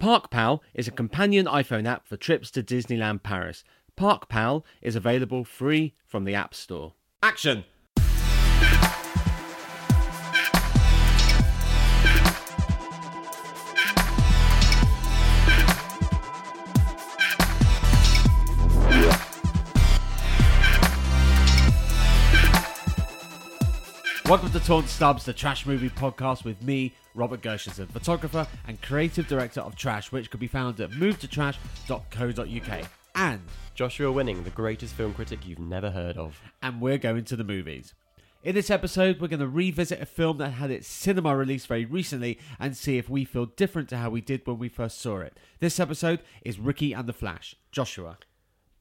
ParkPal 0.00 0.60
is 0.72 0.88
a 0.88 0.92
companion 0.92 1.44
iPhone 1.44 1.86
app 1.86 2.08
for 2.08 2.16
trips 2.16 2.50
to 2.52 2.62
Disneyland 2.62 3.22
Paris. 3.22 3.64
ParkPal 3.98 4.64
is 4.80 4.96
available 4.96 5.44
free 5.44 5.92
from 6.06 6.24
the 6.24 6.34
App 6.34 6.54
Store. 6.54 6.94
Action! 7.22 7.64
Welcome 24.30 24.52
to 24.52 24.60
Torn 24.60 24.86
Stubs, 24.86 25.24
the 25.24 25.32
trash 25.32 25.66
movie 25.66 25.90
podcast 25.90 26.44
with 26.44 26.62
me, 26.62 26.94
Robert 27.16 27.42
Gershenson, 27.42 27.88
photographer 27.88 28.46
and 28.68 28.80
creative 28.80 29.26
director 29.26 29.60
of 29.60 29.74
Trash, 29.74 30.12
which 30.12 30.30
could 30.30 30.38
be 30.38 30.46
found 30.46 30.78
at 30.78 30.92
movetotrash.co.uk. 30.92 32.88
And 33.16 33.40
Joshua 33.74 34.12
Winning, 34.12 34.44
the 34.44 34.50
greatest 34.50 34.94
film 34.94 35.14
critic 35.14 35.44
you've 35.44 35.58
never 35.58 35.90
heard 35.90 36.16
of. 36.16 36.40
and 36.62 36.80
we're 36.80 36.96
going 36.96 37.24
to 37.24 37.34
the 37.34 37.42
movies. 37.42 37.92
In 38.44 38.54
this 38.54 38.70
episode, 38.70 39.20
we're 39.20 39.26
going 39.26 39.40
to 39.40 39.48
revisit 39.48 40.00
a 40.00 40.06
film 40.06 40.38
that 40.38 40.50
had 40.50 40.70
its 40.70 40.86
cinema 40.86 41.36
release 41.36 41.66
very 41.66 41.84
recently 41.84 42.38
and 42.60 42.76
see 42.76 42.98
if 42.98 43.10
we 43.10 43.24
feel 43.24 43.46
different 43.46 43.88
to 43.88 43.96
how 43.96 44.10
we 44.10 44.20
did 44.20 44.46
when 44.46 44.60
we 44.60 44.68
first 44.68 45.00
saw 45.00 45.18
it. 45.18 45.36
This 45.58 45.80
episode 45.80 46.20
is 46.42 46.60
Ricki 46.60 46.92
and 46.92 47.08
the 47.08 47.12
Flash. 47.12 47.56
Joshua. 47.72 48.16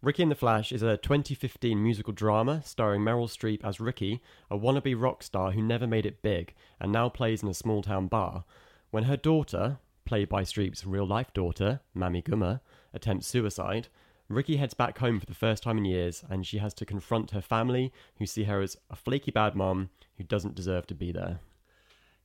Ricki 0.02 0.24
and 0.24 0.32
the 0.32 0.36
Flash 0.36 0.72
is 0.72 0.82
a 0.82 0.96
2015 0.96 1.84
musical 1.84 2.14
drama 2.14 2.62
starring 2.64 3.02
Meryl 3.02 3.28
Streep 3.28 3.66
as 3.66 3.82
Ricki, 3.82 4.22
a 4.50 4.58
wannabe 4.58 4.96
rock 4.98 5.22
star 5.22 5.52
who 5.52 5.62
never 5.62 5.86
made 5.86 6.06
it 6.06 6.22
big 6.22 6.54
and 6.80 6.90
now 6.90 7.10
plays 7.10 7.44
in 7.44 7.50
a 7.50 7.54
small 7.54 7.82
town 7.82 8.08
bar. 8.08 8.46
When 8.92 9.04
her 9.04 9.18
daughter, 9.18 9.80
played 10.06 10.30
by 10.30 10.44
Streep's 10.44 10.86
real 10.86 11.06
life 11.06 11.34
daughter, 11.34 11.82
Mamie 11.94 12.22
Gummer, 12.22 12.62
attempts 12.94 13.28
suicide, 13.28 13.90
Ricki 14.30 14.56
heads 14.56 14.74
back 14.74 15.00
home 15.00 15.20
for 15.20 15.26
the 15.26 15.34
first 15.34 15.64
time 15.64 15.78
in 15.78 15.84
years 15.84 16.24
and 16.30 16.48
she 16.48 16.60
has 16.60 16.74
to 16.76 16.86
confront 16.86 17.32
her 17.32 17.42
family 17.42 17.92
who 18.20 18.26
see 18.26 18.46
her 18.46 18.62
as 18.62 18.78
a 18.90 18.96
flaky 18.96 19.32
bad 19.32 19.54
mom 19.54 19.90
who 20.16 20.24
doesn't 20.24 20.56
deserve 20.56 20.88
to 20.88 20.96
be 20.96 21.12
there. 21.12 21.42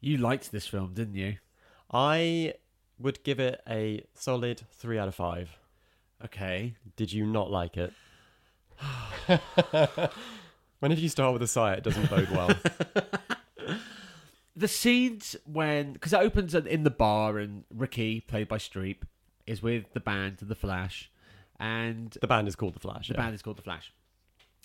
You 0.00 0.16
liked 0.16 0.52
this 0.52 0.68
film, 0.68 0.94
didn't 0.94 1.16
you? 1.16 1.38
I 1.92 2.54
would 3.00 3.24
give 3.24 3.40
it 3.40 3.60
a 3.68 4.04
solid 4.14 4.62
3 4.70 4.96
out 4.96 5.08
of 5.08 5.16
5. 5.16 5.58
Okay. 6.24 6.74
Did 6.96 7.12
you 7.12 7.26
not 7.26 7.50
like 7.50 7.76
it? 7.76 7.92
Whenever 10.80 11.00
you 11.00 11.08
start 11.08 11.32
with 11.32 11.42
a 11.42 11.46
sigh, 11.46 11.74
it 11.74 11.82
doesn't 11.84 12.10
bode 12.10 12.30
well. 12.30 12.50
The 14.56 14.68
scenes 14.68 15.34
when. 15.44 15.94
Because 15.94 16.12
it 16.12 16.20
opens 16.20 16.54
in 16.54 16.84
the 16.84 16.90
bar 16.90 17.38
and 17.38 17.64
Ricki, 17.74 18.20
played 18.20 18.46
by 18.46 18.58
Streep, 18.58 18.98
is 19.48 19.62
with 19.62 19.92
the 19.94 20.00
band, 20.00 20.38
The 20.40 20.54
Flash. 20.54 21.10
And 21.58 22.16
The 22.20 22.28
band 22.28 22.46
is 22.46 22.54
called 22.54 22.74
The 22.74 22.80
Flash. 22.80 23.08
The 23.08 23.14
yeah. 23.14 23.20
band 23.20 23.34
is 23.34 23.42
called 23.42 23.56
The 23.58 23.62
Flash. 23.62 23.92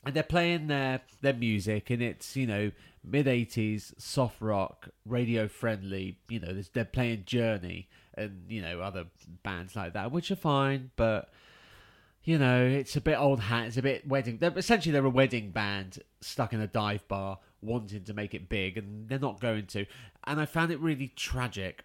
And 0.06 0.14
they're 0.14 0.22
playing 0.22 0.68
their 0.68 1.02
their 1.22 1.34
music, 1.34 1.90
and 1.90 2.04
it's 2.04 2.36
you 2.36 2.46
know 2.46 2.72
mid 3.04 3.26
'80s 3.26 4.00
soft 4.00 4.40
rock, 4.40 4.90
radio 5.08 5.48
friendly. 5.48 6.20
You 6.30 6.40
know, 6.40 6.48
there's- 6.54 6.70
they're 6.72 6.86
playing 6.86 7.24
Journey 7.26 7.90
and 8.20 8.44
you 8.50 8.62
know 8.62 8.82
other 8.82 9.06
bands 9.44 9.76
like 9.76 9.94
that, 9.94 10.12
which 10.12 10.32
are 10.32 10.36
fine, 10.36 10.92
but 10.96 11.30
you 12.24 12.38
know 12.38 12.66
it's 12.66 12.96
a 12.96 13.02
bit 13.02 13.18
old 13.18 13.40
hat. 13.40 13.68
It's 13.68 13.78
a 13.78 13.82
bit 13.82 14.08
wedding. 14.08 14.38
They're, 14.38 14.58
essentially, 14.58 14.92
they're 14.92 15.06
a 15.06 15.10
wedding 15.10 15.52
band 15.52 16.00
stuck 16.22 16.54
in 16.54 16.62
a 16.62 16.68
dive 16.68 17.08
bar, 17.08 17.40
wanting 17.62 18.04
to 18.04 18.14
make 18.14 18.34
it 18.34 18.50
big, 18.50 18.78
and 18.78 19.08
they're 19.10 19.20
not 19.20 19.40
going 19.40 19.66
to. 19.68 19.86
And 20.26 20.40
I 20.40 20.46
found 20.46 20.72
it 20.72 20.80
really 20.80 21.08
tragic. 21.16 21.84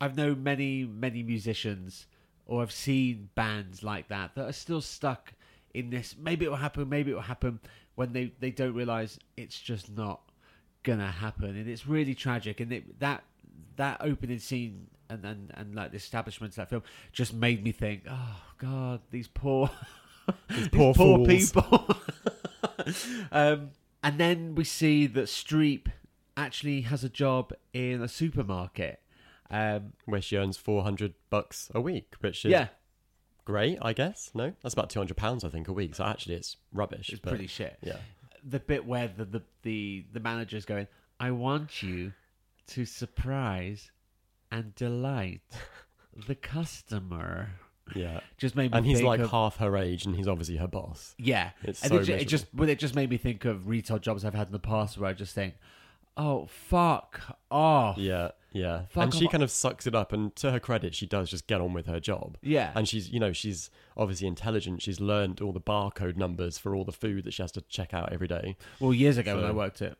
I've 0.00 0.16
known 0.16 0.42
many, 0.42 0.84
many 0.84 1.22
musicians, 1.22 2.06
or 2.46 2.62
I've 2.62 2.72
seen 2.72 3.28
bands 3.34 3.82
like 3.82 4.08
that 4.08 4.34
that 4.34 4.48
are 4.48 4.52
still 4.52 4.80
stuck 4.80 5.34
in 5.74 5.90
this. 5.90 6.16
Maybe 6.18 6.46
it 6.46 6.48
will 6.48 6.56
happen. 6.56 6.88
Maybe 6.88 7.10
it 7.10 7.14
will 7.14 7.20
happen 7.22 7.60
when 7.96 8.12
they 8.12 8.32
they 8.40 8.50
don't 8.50 8.74
realize 8.74 9.18
it's 9.36 9.60
just 9.60 9.90
not 9.90 10.22
gonna 10.82 11.10
happen, 11.10 11.56
and 11.56 11.68
it's 11.68 11.86
really 11.86 12.14
tragic. 12.14 12.60
And 12.60 12.72
it, 12.72 13.00
that 13.00 13.24
that 13.76 13.98
opening 14.00 14.38
scene 14.38 14.88
and, 15.08 15.24
and 15.24 15.50
and 15.54 15.74
like 15.74 15.90
the 15.90 15.96
establishment 15.96 16.52
of 16.52 16.56
that 16.56 16.70
film 16.70 16.82
just 17.12 17.34
made 17.34 17.62
me 17.64 17.72
think, 17.72 18.04
oh 18.08 18.40
God, 18.58 19.00
these 19.10 19.28
poor 19.28 19.70
these 20.48 20.68
poor 20.68 20.94
poor 20.94 21.26
people. 21.26 21.96
um, 23.32 23.70
and 24.02 24.18
then 24.18 24.54
we 24.54 24.64
see 24.64 25.06
that 25.06 25.24
Streep 25.26 25.88
actually 26.36 26.82
has 26.82 27.04
a 27.04 27.08
job 27.08 27.52
in 27.72 28.02
a 28.02 28.08
supermarket. 28.08 29.00
Um, 29.50 29.94
Where 30.04 30.22
she 30.22 30.36
earns 30.36 30.56
400 30.56 31.14
bucks 31.28 31.70
a 31.74 31.80
week, 31.80 32.14
which 32.20 32.44
is 32.44 32.52
yeah, 32.52 32.68
great, 33.44 33.78
I 33.82 33.92
guess. 33.92 34.30
No? 34.32 34.52
That's 34.62 34.74
about 34.74 34.90
200 34.90 35.16
pounds, 35.16 35.44
I 35.44 35.48
think, 35.48 35.66
a 35.66 35.72
week. 35.72 35.96
So 35.96 36.04
actually, 36.04 36.36
it's 36.36 36.56
rubbish. 36.72 37.10
it's 37.10 37.20
but- 37.20 37.30
pretty 37.30 37.48
shit. 37.48 37.76
Yeah. 37.82 37.96
the 38.44 38.60
bit 38.60 38.86
where 38.86 39.08
the 39.08 39.24
the 39.24 39.42
the, 39.62 40.04
the 40.12 40.20
manager's 40.20 40.64
going, 40.64 40.86
I 41.18 41.32
want 41.32 41.82
you 41.82 42.12
to 42.68 42.84
surprise 42.84 43.90
and 44.50 44.74
delight 44.74 45.42
the 46.26 46.34
customer. 46.34 47.50
Yeah. 47.94 48.20
Just 48.36 48.54
made 48.54 48.70
me 48.72 48.78
And 48.78 48.86
he's 48.86 49.02
like 49.02 49.20
of, 49.20 49.30
half 49.30 49.56
her 49.56 49.76
age 49.76 50.06
and 50.06 50.14
he's 50.14 50.28
obviously 50.28 50.56
her 50.56 50.68
boss. 50.68 51.14
yeah. 51.18 51.50
It's 51.62 51.82
and 51.82 51.90
so 51.90 51.96
it, 51.98 52.08
it 52.08 52.28
just 52.28 52.46
well, 52.54 52.68
it 52.68 52.78
just 52.78 52.94
made 52.94 53.10
me 53.10 53.16
think 53.16 53.44
of 53.44 53.68
retail 53.68 53.98
jobs 53.98 54.24
I've 54.24 54.34
had 54.34 54.46
in 54.48 54.52
the 54.52 54.58
past 54.60 54.96
where 54.98 55.10
I 55.10 55.12
just 55.12 55.34
think, 55.34 55.54
oh 56.16 56.46
fuck 56.46 57.20
off. 57.50 57.98
Yeah. 57.98 58.30
Yeah. 58.52 58.82
Fuck 58.90 59.04
and 59.04 59.14
she 59.14 59.26
off. 59.26 59.32
kind 59.32 59.42
of 59.42 59.50
sucks 59.50 59.86
it 59.86 59.94
up. 59.94 60.12
And 60.12 60.34
to 60.36 60.50
her 60.52 60.60
credit, 60.60 60.94
she 60.94 61.06
does 61.06 61.30
just 61.30 61.46
get 61.46 61.60
on 61.60 61.72
with 61.72 61.86
her 61.86 62.00
job. 62.00 62.36
Yeah. 62.42 62.70
And 62.74 62.88
she's, 62.88 63.08
you 63.10 63.18
know, 63.20 63.32
she's 63.32 63.70
obviously 63.96 64.26
intelligent. 64.28 64.82
She's 64.82 65.00
learned 65.00 65.40
all 65.40 65.52
the 65.52 65.60
barcode 65.60 66.16
numbers 66.16 66.58
for 66.58 66.74
all 66.74 66.84
the 66.84 66.92
food 66.92 67.24
that 67.24 67.32
she 67.34 67.42
has 67.42 67.52
to 67.52 67.60
check 67.62 67.94
out 67.94 68.12
every 68.12 68.26
day. 68.28 68.56
Well, 68.80 68.92
years 68.94 69.18
ago 69.18 69.36
when 69.36 69.44
I 69.44 69.52
worked 69.52 69.82
at, 69.82 69.98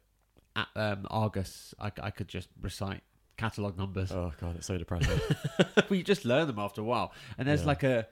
at 0.61 0.69
um, 0.77 1.07
Argos, 1.11 1.75
I, 1.81 1.91
I 2.03 2.11
could 2.11 2.29
just 2.29 2.49
recite 2.61 3.03
catalog 3.37 3.77
numbers. 3.79 4.13
Oh, 4.13 4.33
God, 4.41 4.57
it's 4.57 4.67
so 4.67 4.77
depressing. 4.79 5.19
well, 5.59 5.97
you 5.97 6.03
just 6.03 6.25
learn 6.25 6.47
them 6.47 6.59
after 6.59 6.81
a 6.81 6.85
while, 6.85 7.13
and 7.39 7.47
there's 7.49 7.61
Yeah. 7.63 7.67
like 7.67 7.83
a 7.83 8.07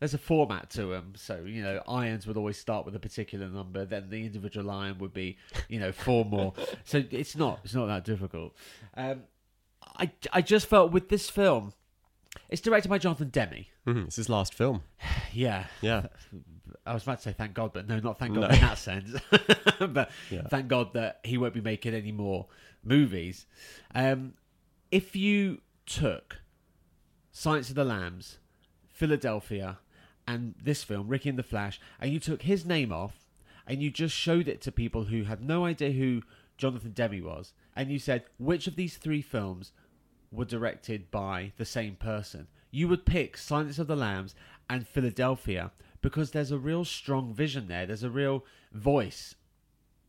there's 0.00 0.14
a 0.14 0.18
format 0.18 0.68
to 0.70 0.86
them. 0.86 1.12
So 1.16 1.44
you 1.46 1.62
know, 1.62 1.80
irons 1.86 2.26
would 2.26 2.36
always 2.36 2.58
start 2.58 2.84
with 2.84 2.96
a 2.96 2.98
particular 2.98 3.48
number, 3.48 3.84
then 3.84 4.10
the 4.10 4.24
individual 4.26 4.70
iron 4.70 4.98
would 4.98 5.12
be 5.14 5.36
you 5.68 5.78
know 5.78 5.92
four 5.92 6.24
more. 6.24 6.54
so 6.84 7.02
it's 7.10 7.36
not 7.36 7.60
it's 7.64 7.74
not 7.74 7.86
that 7.86 8.04
difficult. 8.04 8.54
Um, 8.96 9.22
I 9.96 10.10
I 10.32 10.42
just 10.42 10.66
felt 10.66 10.90
with 10.92 11.08
this 11.08 11.30
film, 11.30 11.72
it's 12.48 12.60
directed 12.62 12.88
by 12.88 12.98
Jonathan 12.98 13.28
Demme. 13.30 13.66
Mhm, 13.86 14.06
It's 14.06 14.16
his 14.16 14.28
last 14.28 14.54
film. 14.54 14.82
Yeah, 15.32 15.66
Yeah. 15.80 16.06
I 16.86 16.94
was 16.94 17.04
about 17.04 17.18
to 17.18 17.22
say 17.22 17.32
thank 17.32 17.54
God, 17.54 17.72
but 17.72 17.86
no, 17.88 17.98
not 18.00 18.18
thank 18.18 18.34
God 18.34 18.40
No. 18.42 18.48
in 18.48 18.60
that 18.60 18.76
sense. 18.78 19.14
but 19.78 20.10
Yeah. 20.30 20.42
thank 20.48 20.68
God 20.68 20.92
that 20.94 21.20
he 21.24 21.38
won't 21.38 21.54
be 21.54 21.60
making 21.60 21.94
any 21.94 22.12
more 22.12 22.46
movies. 22.82 23.46
Um, 23.94 24.34
if 24.90 25.14
you 25.14 25.60
took 25.86 26.38
Silence 27.30 27.68
of 27.70 27.76
the 27.76 27.84
Lambs, 27.84 28.38
Philadelphia, 28.92 29.78
and 30.26 30.54
this 30.62 30.82
film, 30.84 31.08
Ricki 31.08 31.28
and 31.28 31.38
the 31.38 31.42
Flash, 31.42 31.80
and 32.00 32.12
you 32.12 32.20
took 32.20 32.42
his 32.42 32.64
name 32.66 32.92
off, 32.92 33.26
and 33.66 33.82
you 33.82 33.90
just 33.90 34.14
showed 34.14 34.48
it 34.48 34.60
to 34.62 34.72
people 34.72 35.04
who 35.04 35.24
had 35.24 35.40
no 35.42 35.64
idea 35.64 35.92
who 35.92 36.22
Jonathan 36.58 36.92
Demme 36.92 37.22
was, 37.24 37.52
and 37.74 37.90
you 37.90 37.98
said 37.98 38.24
which 38.38 38.66
of 38.66 38.76
these 38.76 38.96
three 38.96 39.22
films 39.22 39.72
were 40.32 40.44
directed 40.44 41.10
by 41.10 41.52
the 41.58 41.64
same 41.64 41.94
person, 41.94 42.48
you 42.70 42.88
would 42.88 43.04
pick 43.04 43.36
Silence 43.36 43.78
of 43.78 43.86
the 43.86 43.94
Lambs 43.94 44.34
and 44.68 44.88
Philadelphia 44.88 45.70
because 46.00 46.30
there's 46.30 46.50
a 46.50 46.58
real 46.58 46.84
strong 46.84 47.32
vision 47.34 47.68
there. 47.68 47.86
There's 47.86 48.02
a 48.02 48.10
real 48.10 48.44
voice 48.72 49.34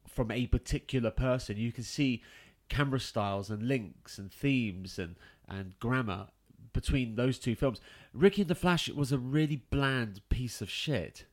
from 0.08 0.32
a 0.32 0.48
particular 0.48 1.12
person. 1.12 1.58
You 1.58 1.72
can 1.72 1.84
see 1.84 2.24
camera 2.70 3.00
styles 3.00 3.50
and 3.50 3.68
links 3.68 4.18
and 4.18 4.32
themes 4.32 4.98
and, 4.98 5.16
and 5.48 5.78
grammar 5.80 6.28
between 6.72 7.16
those 7.16 7.38
two 7.38 7.56
films. 7.56 7.82
Ricki 8.14 8.42
and 8.42 8.50
the 8.50 8.56
Flash 8.56 8.90
was 8.90 9.12
a 9.12 9.18
really 9.18 9.58
bland 9.70 10.22
piece 10.30 10.62
of 10.62 10.70
shit. 10.70 11.26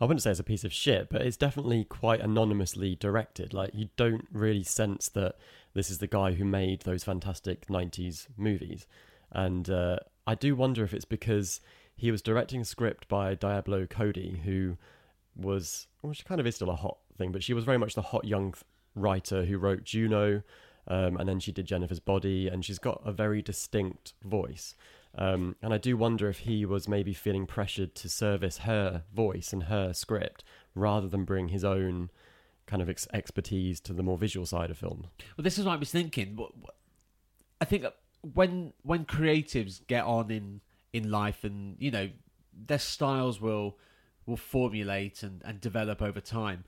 I 0.00 0.04
wouldn't 0.04 0.22
say 0.22 0.30
it's 0.30 0.40
a 0.40 0.44
piece 0.44 0.64
of 0.64 0.72
shit, 0.72 1.08
but 1.08 1.22
it's 1.22 1.36
definitely 1.36 1.84
quite 1.84 2.20
anonymously 2.20 2.96
directed. 2.96 3.54
Like 3.54 3.70
you 3.74 3.88
don't 3.96 4.26
really 4.32 4.64
sense 4.64 5.08
that 5.10 5.36
this 5.72 5.90
is 5.90 5.98
the 5.98 6.06
guy 6.06 6.32
who 6.32 6.44
made 6.44 6.82
those 6.82 7.04
fantastic 7.04 7.66
'90s 7.66 8.26
movies, 8.36 8.86
and 9.30 9.70
uh, 9.70 9.98
I 10.26 10.34
do 10.34 10.56
wonder 10.56 10.84
if 10.84 10.94
it's 10.94 11.04
because 11.04 11.60
he 11.96 12.10
was 12.10 12.22
directing 12.22 12.60
a 12.60 12.64
script 12.64 13.08
by 13.08 13.34
Diablo 13.34 13.86
Cody, 13.86 14.40
who 14.44 14.76
was 15.36 15.86
well, 16.02 16.12
she 16.12 16.24
kind 16.24 16.40
of 16.40 16.46
is 16.46 16.56
still 16.56 16.70
a 16.70 16.76
hot 16.76 16.98
thing, 17.16 17.32
but 17.32 17.42
she 17.42 17.54
was 17.54 17.64
very 17.64 17.78
much 17.78 17.94
the 17.94 18.02
hot 18.02 18.24
young 18.24 18.54
writer 18.94 19.44
who 19.44 19.58
wrote 19.58 19.84
Juno, 19.84 20.42
um, 20.88 21.16
and 21.16 21.28
then 21.28 21.40
she 21.40 21.52
did 21.52 21.66
Jennifer's 21.66 22.00
Body, 22.00 22.48
and 22.48 22.64
she's 22.64 22.78
got 22.78 23.00
a 23.04 23.12
very 23.12 23.42
distinct 23.42 24.14
voice. 24.22 24.74
Um, 25.16 25.56
and 25.62 25.72
I 25.72 25.78
do 25.78 25.96
wonder 25.96 26.28
if 26.28 26.40
he 26.40 26.64
was 26.64 26.88
maybe 26.88 27.12
feeling 27.12 27.46
pressured 27.46 27.94
to 27.96 28.08
service 28.08 28.58
her 28.58 29.04
voice 29.14 29.52
and 29.52 29.64
her 29.64 29.92
script 29.92 30.42
rather 30.74 31.08
than 31.08 31.24
bring 31.24 31.48
his 31.48 31.64
own 31.64 32.10
kind 32.66 32.82
of 32.82 32.88
ex- 32.88 33.06
expertise 33.12 33.78
to 33.80 33.92
the 33.92 34.02
more 34.02 34.18
visual 34.18 34.46
side 34.46 34.70
of 34.70 34.78
film. 34.78 35.06
Well, 35.36 35.42
this 35.42 35.58
is 35.58 35.64
what 35.64 35.72
I 35.72 35.76
was 35.76 35.90
thinking. 35.90 36.38
I 37.60 37.64
think 37.64 37.84
when 38.34 38.72
when 38.82 39.04
creatives 39.04 39.86
get 39.86 40.04
on 40.04 40.30
in 40.30 40.60
in 40.92 41.10
life, 41.10 41.44
and 41.44 41.76
you 41.78 41.90
know 41.90 42.10
their 42.52 42.78
styles 42.78 43.40
will 43.40 43.78
will 44.26 44.36
formulate 44.36 45.22
and, 45.22 45.42
and 45.44 45.60
develop 45.60 46.02
over 46.02 46.20
time. 46.20 46.64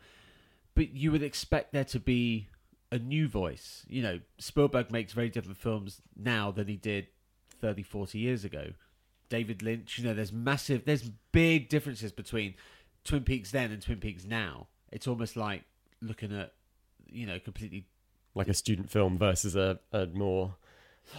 But 0.75 0.95
you 0.95 1.11
would 1.11 1.23
expect 1.23 1.73
there 1.73 1.85
to 1.85 1.99
be 1.99 2.49
a 2.93 2.99
new 2.99 3.29
voice. 3.29 3.85
You 3.89 4.03
know, 4.03 4.21
Spielberg 4.39 4.93
makes 4.93 5.13
very 5.13 5.31
different 5.31 5.57
films 5.57 6.03
now 6.15 6.51
than 6.51 6.69
he 6.69 6.77
did 6.77 7.09
30, 7.61 7.83
40 7.83 8.19
years 8.19 8.45
ago. 8.45 8.73
David 9.29 9.63
Lynch, 9.63 9.99
you 9.99 10.05
know, 10.05 10.15
there's 10.15 10.33
massive, 10.33 10.85
there's 10.85 11.11
big 11.33 11.69
differences 11.69 12.13
between 12.13 12.55
Twin 13.05 13.25
Peaks 13.25 13.51
then 13.51 13.73
and 13.73 13.83
Twin 13.83 13.99
Peaks 13.99 14.25
now. 14.25 14.69
It's 14.93 15.07
almost 15.09 15.37
like 15.37 15.63
looking 16.01 16.37
at, 16.37 16.53
you 17.11 17.27
know, 17.27 17.39
completely. 17.41 17.87
Like 18.35 18.49
a 18.49 18.55
student 18.55 18.91
film 18.91 19.19
versus 19.19 19.57
a, 19.57 19.81
a 19.93 20.07
more 20.07 20.55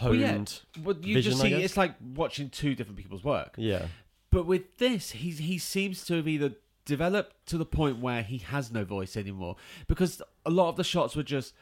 Well, 0.01 0.15
yeah. 0.15 0.31
honed. 0.31 0.61
Well, 0.83 0.95
you 1.01 1.15
Vision, 1.15 1.31
just 1.31 1.43
I 1.43 1.45
see, 1.45 1.49
guess? 1.55 1.63
it's 1.63 1.77
like 1.77 1.95
watching 2.15 2.49
two 2.49 2.75
different 2.75 2.97
people's 2.97 3.23
work. 3.23 3.55
Yeah. 3.57 3.87
But 4.31 4.45
with 4.45 4.77
this, 4.77 5.11
he 5.11 5.31
he 5.31 5.57
seems 5.57 6.05
to 6.05 6.15
have 6.17 6.27
either 6.27 6.53
developed 6.85 7.45
to 7.47 7.57
the 7.57 7.65
point 7.65 7.99
where 7.99 8.21
he 8.23 8.37
has 8.37 8.71
no 8.71 8.85
voice 8.85 9.17
anymore 9.17 9.55
because 9.87 10.21
a 10.45 10.49
lot 10.49 10.69
of 10.69 10.75
the 10.77 10.83
shots 10.83 11.15
were 11.15 11.23
just 11.23 11.53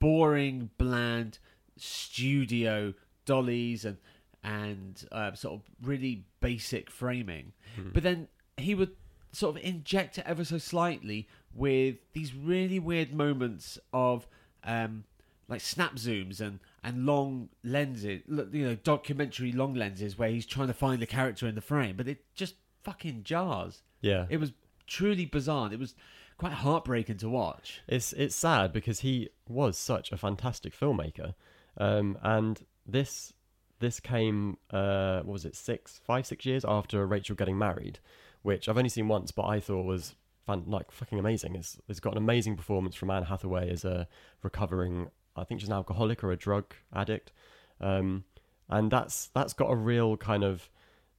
boring, 0.00 0.70
bland 0.78 1.38
studio 1.76 2.94
dollies 3.28 3.84
and 3.84 3.98
and 4.42 5.06
uh, 5.12 5.34
sort 5.34 5.54
of 5.54 5.62
really 5.82 6.24
basic 6.40 6.90
framing. 6.90 7.52
But 7.92 8.02
then 8.02 8.28
he 8.56 8.74
would 8.74 8.92
sort 9.32 9.56
of 9.56 9.62
inject 9.62 10.18
it 10.18 10.24
ever 10.26 10.44
so 10.44 10.58
slightly 10.58 11.28
with 11.54 11.96
these 12.12 12.34
really 12.34 12.78
weird 12.78 13.12
moments 13.12 13.78
of 13.92 14.26
um, 14.64 15.04
like 15.48 15.60
snap 15.60 15.96
zooms 15.96 16.40
and 16.40 16.60
and 16.82 17.04
long 17.04 17.48
lenses, 17.64 18.22
you 18.28 18.64
know, 18.64 18.76
documentary 18.76 19.52
long 19.52 19.74
lenses 19.74 20.18
where 20.18 20.30
he's 20.30 20.46
trying 20.46 20.68
to 20.68 20.74
find 20.74 21.02
the 21.02 21.06
character 21.06 21.46
in 21.46 21.54
the 21.54 21.60
frame, 21.60 21.96
but 21.96 22.08
it 22.08 22.24
just 22.34 22.54
fucking 22.84 23.22
jars. 23.24 23.82
Yeah. 24.00 24.26
It 24.30 24.38
was 24.38 24.52
truly 24.86 25.26
bizarre. 25.26 25.72
It 25.72 25.78
was 25.78 25.94
quite 26.38 26.52
heartbreaking 26.52 27.18
to 27.18 27.28
watch. 27.28 27.82
It's 27.88 28.12
it's 28.12 28.36
sad 28.36 28.72
because 28.72 29.00
he 29.00 29.28
was 29.48 29.76
such 29.76 30.12
a 30.12 30.16
fantastic 30.16 30.78
filmmaker, 30.78 31.34
um, 31.76 32.16
and 32.22 32.64
this 32.88 33.32
this 33.80 34.00
came 34.00 34.56
uh, 34.70 35.18
what 35.18 35.32
was 35.34 35.44
it 35.44 35.54
six 35.54 36.00
five 36.04 36.26
six 36.26 36.44
years 36.44 36.64
after 36.66 37.06
Rachel 37.06 37.36
getting 37.36 37.58
married, 37.58 38.00
which 38.42 38.68
I've 38.68 38.78
only 38.78 38.88
seen 38.88 39.06
once, 39.06 39.30
but 39.30 39.44
I 39.44 39.60
thought 39.60 39.84
was 39.84 40.16
fan, 40.46 40.64
like 40.66 40.90
fucking 40.90 41.18
amazing. 41.18 41.54
It's 41.54 41.78
it's 41.88 42.00
got 42.00 42.12
an 42.12 42.18
amazing 42.18 42.56
performance 42.56 42.96
from 42.96 43.10
Anne 43.10 43.24
Hathaway 43.24 43.70
as 43.70 43.84
a 43.84 44.08
recovering 44.42 45.10
I 45.36 45.44
think 45.44 45.60
she's 45.60 45.68
an 45.68 45.74
alcoholic 45.74 46.24
or 46.24 46.32
a 46.32 46.36
drug 46.36 46.74
addict, 46.92 47.32
um, 47.80 48.24
and 48.68 48.90
that's 48.90 49.28
that's 49.28 49.52
got 49.52 49.70
a 49.70 49.76
real 49.76 50.16
kind 50.16 50.42
of 50.42 50.68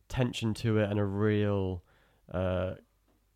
tension 0.09 0.53
to 0.55 0.79
it 0.79 0.89
and 0.89 0.99
a 0.99 1.05
real 1.05 1.83
uh, 2.33 2.73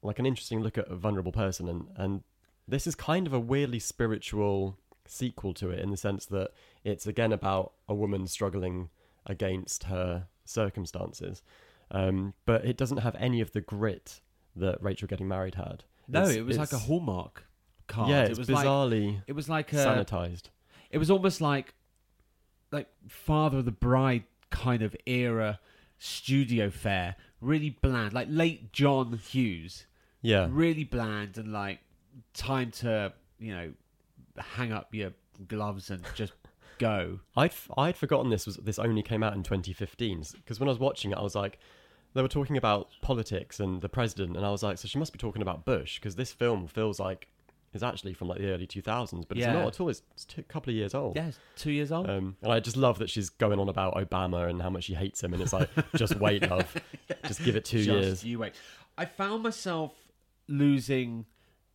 like 0.02 0.20
an 0.20 0.26
interesting 0.26 0.62
look 0.62 0.78
at 0.78 0.88
a 0.88 0.96
vulnerable 0.96 1.32
person 1.32 1.70
and 1.70 1.88
and 1.96 2.24
this 2.68 2.88
is 2.88 2.96
kind 2.96 3.28
of 3.28 3.34
a 3.34 3.40
weirdly 3.40 3.80
spiritual 3.80 4.78
sequel 5.06 5.54
to 5.56 5.70
it 5.70 5.80
in 5.80 5.90
the 5.92 5.98
sense 5.98 6.26
that 6.28 6.52
it's 6.84 7.06
again 7.08 7.32
about 7.32 7.74
a 7.88 7.94
woman 7.96 8.28
struggling 8.28 8.90
against 9.26 9.86
her 9.86 10.28
circumstances. 10.46 11.42
Um, 11.92 12.34
but 12.46 12.66
it 12.66 12.78
doesn't 12.78 12.98
have 12.98 13.16
any 13.20 13.42
of 13.42 13.52
the 13.52 13.62
grit 13.62 14.22
that 14.56 14.82
Rachel 14.82 15.08
getting 15.08 15.28
married 15.28 15.56
had. 15.56 15.84
No, 16.08 16.22
It's- 16.24 16.36
it 16.38 16.46
was 16.46 16.58
like 16.58 16.74
a 16.74 16.78
hallmark 16.80 17.46
card. 17.88 18.10
yeah 18.10 18.24
it 18.24 18.38
was 18.38 18.50
like 18.50 18.66
bizarrely 18.66 19.22
it 19.28 19.34
was 19.34 19.50
like 19.50 19.74
a, 19.74 19.76
sanitized. 19.76 20.44
it 20.90 20.98
was 20.98 21.12
almost 21.12 21.42
like 21.42 21.74
like 22.72 22.88
Father 23.10 23.58
of 23.60 23.66
the 23.66 23.72
Bride 23.72 24.24
kind 24.50 24.82
of 24.82 24.96
era 25.06 25.60
studio 26.00 26.70
fare, 26.70 27.16
really 27.42 27.70
bland, 27.70 28.14
like 28.14 28.28
late 28.30 28.72
John 28.74 29.14
Hughes, 29.18 29.86
yeah. 30.22 30.48
Really 30.50 30.84
bland 30.86 31.38
and 31.38 31.52
like 31.54 31.80
time 32.34 32.72
to 32.72 33.14
you 33.38 33.54
know 33.54 33.74
hang 34.38 34.72
up 34.72 34.94
your 34.94 35.12
gloves 35.48 35.90
and 35.90 36.04
just 36.16 36.34
go. 36.80 37.20
I'd 37.38 37.54
I'd 37.78 37.98
forgotten 37.98 38.30
this 38.30 38.46
was 38.46 38.58
this 38.58 38.80
only 38.80 39.02
came 39.04 39.24
out 39.24 39.34
in 39.34 39.44
2015 39.44 40.24
because 40.36 40.60
when 40.60 40.70
I 40.70 40.72
was 40.72 40.80
watching 40.80 41.12
it, 41.12 41.18
I 41.18 41.22
was 41.22 41.36
like, 41.36 41.60
they 42.14 42.22
were 42.22 42.28
talking 42.28 42.58
about 42.58 42.90
politics 43.02 43.60
and 43.60 43.82
the 43.82 43.90
president, 43.90 44.38
and 44.38 44.46
I 44.46 44.52
was 44.52 44.64
like, 44.64 44.78
so 44.78 44.88
she 44.88 44.98
must 45.00 45.12
be 45.14 45.20
talking 45.20 45.42
about 45.42 45.66
Bush 45.66 46.00
because 46.00 46.16
this 46.16 46.32
film 46.32 46.68
feels 46.68 47.00
like 47.00 47.28
is 47.74 47.82
actually 47.82 48.14
from 48.14 48.28
like 48.28 48.38
the 48.38 48.52
early 48.52 48.68
2000s, 48.68 49.28
but 49.28 49.36
Yeah. 49.36 49.46
it's 49.48 49.54
not 49.56 49.68
at 49.70 49.80
all. 49.82 49.90
It's, 49.90 50.04
it's 50.14 50.28
a 50.38 50.44
couple 50.44 50.70
of 50.70 50.76
years 50.76 50.94
old. 50.94 51.16
Yeah, 51.16 51.32
two 51.56 51.72
years 51.72 51.92
old. 51.92 52.08
Um, 52.08 52.38
and 52.44 52.52
I 52.52 52.60
just 52.60 52.78
love 52.78 53.00
that 53.00 53.10
she's 53.10 53.32
going 53.32 53.60
on 53.60 53.68
about 53.68 53.96
Obama 53.96 54.48
and 54.48 54.62
how 54.62 54.70
much 54.70 54.84
she 54.84 54.94
hates 54.94 55.24
him, 55.24 55.34
and 55.34 55.42
it's 55.42 55.54
like, 55.54 55.70
just 55.96 56.16
wait, 56.20 56.48
love, 56.48 56.72
just 57.26 57.44
give 57.44 57.56
it 57.56 57.66
two 57.66 57.80
Just 57.84 57.88
years. 57.90 58.24
You 58.24 58.38
wait. 58.38 58.54
I 58.96 59.06
found 59.06 59.42
myself 59.42 59.94
losing 60.48 61.26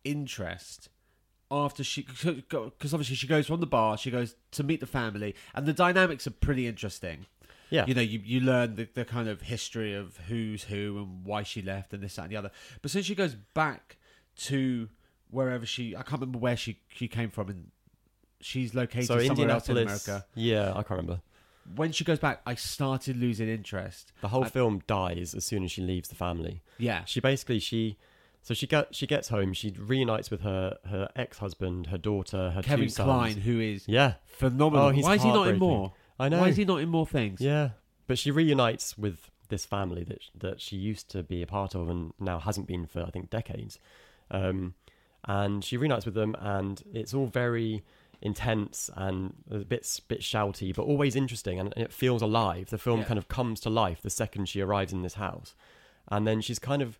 interest 0.05 0.87
after 1.51 1.83
she 1.83 2.03
because 2.03 2.93
obviously 2.93 3.15
she 3.15 3.25
goes 3.27 3.47
from 3.47 3.59
the 3.59 3.65
bar 3.65 3.97
she 3.97 4.11
goes 4.11 4.35
to 4.51 4.63
meet 4.63 4.79
the 4.79 4.85
family 4.85 5.33
and 5.55 5.65
the 5.65 5.73
dynamics 5.73 6.27
are 6.27 6.31
pretty 6.31 6.67
interesting. 6.67 7.25
Yeah, 7.71 7.85
you 7.85 7.93
know 7.93 8.01
you, 8.01 8.19
you 8.23 8.39
learn 8.39 8.75
the, 8.75 8.87
the 8.93 9.05
kind 9.05 9.27
of 9.27 9.41
history 9.41 9.93
of 9.93 10.17
who's 10.27 10.63
who 10.63 10.97
and 10.97 11.25
why 11.25 11.43
she 11.43 11.61
left 11.61 11.93
and 11.93 12.01
this 12.03 12.15
that 12.15 12.23
and 12.23 12.31
the 12.31 12.37
other. 12.37 12.51
But 12.81 12.89
since 12.91 13.05
she 13.05 13.13
goes 13.15 13.35
back 13.53 13.97
to 14.37 14.89
wherever 15.31 15.65
she 15.65 15.95
i 15.95 16.01
can't 16.01 16.21
remember 16.21 16.39
where 16.39 16.57
she 16.57 16.79
she 16.87 17.07
came 17.07 17.29
from 17.29 17.49
and 17.49 17.69
she's 18.41 18.73
located 18.73 19.05
so 19.05 19.19
somewhere 19.19 19.49
else 19.51 19.69
in 19.69 19.77
america. 19.77 20.25
Yeah, 20.33 20.71
I 20.71 20.81
can't 20.81 20.91
remember. 20.91 21.21
when 21.75 21.91
she 21.91 22.03
goes 22.03 22.17
back 22.19 22.41
i 22.45 22.55
started 22.55 23.17
losing 23.17 23.47
interest. 23.49 24.11
The 24.21 24.29
whole 24.29 24.45
I- 24.45 24.49
film 24.49 24.81
dies 24.87 25.35
as 25.35 25.45
soon 25.45 25.63
as 25.63 25.71
she 25.71 25.81
leaves 25.81 26.09
the 26.09 26.15
family. 26.15 26.61
yeah. 26.77 27.05
She 27.05 27.19
basically 27.19 27.59
she 27.59 27.97
so 28.41 28.53
she 28.53 28.65
get 28.67 28.95
she 28.95 29.05
gets 29.05 29.29
home 29.29 29.53
she 29.53 29.73
reunites 29.77 30.31
with 30.31 30.41
her 30.41 30.77
her 30.85 31.09
ex-husband 31.15 31.87
her 31.87 31.97
daughter 31.97 32.51
her 32.51 32.61
kevin 32.61 32.85
two 32.85 32.89
sons. 32.89 33.05
Kline 33.07 33.37
who 33.37 33.59
is 33.59 33.87
yeah. 33.87 34.13
phenomenal. 34.25 34.87
Oh, 34.87 34.93
why 35.01 35.15
is 35.15 35.23
he 35.23 35.29
not 35.29 35.47
in 35.47 35.59
more? 35.59 35.93
I 36.19 36.29
know 36.29 36.39
why 36.41 36.49
is 36.49 36.57
he 36.57 36.65
not 36.65 36.77
in 36.81 36.89
more 36.89 37.05
things? 37.05 37.41
Yeah. 37.41 37.69
But 38.07 38.17
she 38.17 38.31
reunites 38.31 38.97
with 38.97 39.29
this 39.49 39.65
family 39.65 40.03
that 40.05 40.21
that 40.35 40.61
she 40.61 40.75
used 40.77 41.09
to 41.11 41.23
be 41.23 41.41
a 41.41 41.47
part 41.47 41.75
of 41.75 41.89
and 41.89 42.13
now 42.19 42.39
hasn't 42.39 42.67
been 42.67 42.85
for 42.85 43.01
i 43.03 43.09
think 43.09 43.29
decades. 43.29 43.79
Um 44.31 44.73
and 45.25 45.63
she 45.63 45.75
reunites 45.75 46.05
with 46.05 46.13
them 46.15 46.35
and 46.39 46.81
it's 46.93 47.13
all 47.13 47.27
very 47.27 47.83
intense 48.21 48.89
and 48.95 49.33
a 49.49 49.59
bit 49.59 49.99
bit 50.07 50.21
shouty 50.21 50.73
but 50.75 50.83
always 50.83 51.15
interesting 51.15 51.59
and 51.59 51.73
it 51.77 51.91
feels 51.93 52.21
alive. 52.21 52.69
The 52.69 52.77
film 52.77 52.99
Yeah. 53.01 53.05
kind 53.05 53.17
of 53.17 53.27
comes 53.27 53.59
to 53.61 53.69
life 53.69 54.01
the 54.01 54.09
second 54.09 54.47
she 54.49 54.61
arrives 54.61 54.93
in 54.93 55.01
this 55.01 55.15
house. 55.15 55.55
And 56.11 56.25
then 56.25 56.41
she's 56.41 56.59
kind 56.59 56.81
of 56.81 56.99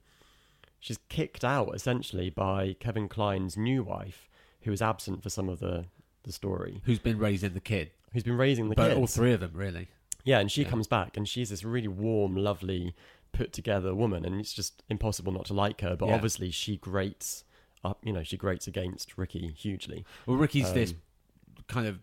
she's 0.80 1.00
kicked 1.10 1.44
out 1.44 1.74
essentially 1.76 2.30
by 2.30 2.76
Kevin 2.80 3.08
Kline's 3.08 3.58
new 3.58 3.84
wife, 3.84 4.30
who 4.62 4.72
is 4.72 4.82
absent 4.82 5.22
for 5.24 5.30
some 5.30 5.50
of 5.50 5.60
the 5.60 5.86
the 6.24 6.32
story, 6.34 6.82
who's 6.86 7.00
been 7.00 7.18
raising 7.18 7.54
the 7.54 7.60
kid 7.62 7.92
who's 8.12 8.24
been 8.24 8.38
raising 8.38 8.70
the 8.70 8.76
but 8.76 8.90
kids. 8.90 9.00
all 9.00 9.08
three 9.08 9.32
of 9.34 9.40
them 9.40 9.52
really 9.54 9.88
Yeah, 10.26 10.40
and 10.40 10.52
she 10.52 10.64
Yeah. 10.64 10.70
comes 10.70 10.86
back, 10.88 11.16
and 11.16 11.28
she's 11.28 11.50
this 11.50 11.64
really 11.64 11.88
warm, 11.88 12.36
lovely, 12.36 12.94
put 13.32 13.54
together 13.54 13.96
woman, 13.96 14.26
and 14.26 14.40
it's 14.40 14.52
just 14.54 14.84
impossible 14.90 15.32
not 15.32 15.46
to 15.46 15.54
like 15.54 15.80
her. 15.82 15.96
But 15.96 16.08
Yeah. 16.08 16.16
obviously, 16.16 16.52
she 16.52 16.76
grates 16.76 17.46
up. 17.86 18.06
You 18.06 18.12
know, 18.14 18.24
she 18.24 18.36
grates 18.36 18.68
against 18.68 19.18
Ricki 19.18 19.48
hugely. 19.48 20.06
well 20.26 20.36
ricki's 20.38 20.74
this 20.74 20.92
Um, 20.92 21.64
kind 21.68 21.88
of 21.88 22.00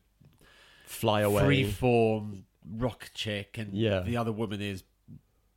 Fly 0.87 1.21
away. 1.23 1.45
free-form 1.45 2.47
rock 2.79 3.11
chick 3.15 3.59
and 3.59 3.75
Yeah. 3.75 4.01
the 4.01 4.17
other 4.17 4.33
woman 4.33 4.61
is 4.63 4.83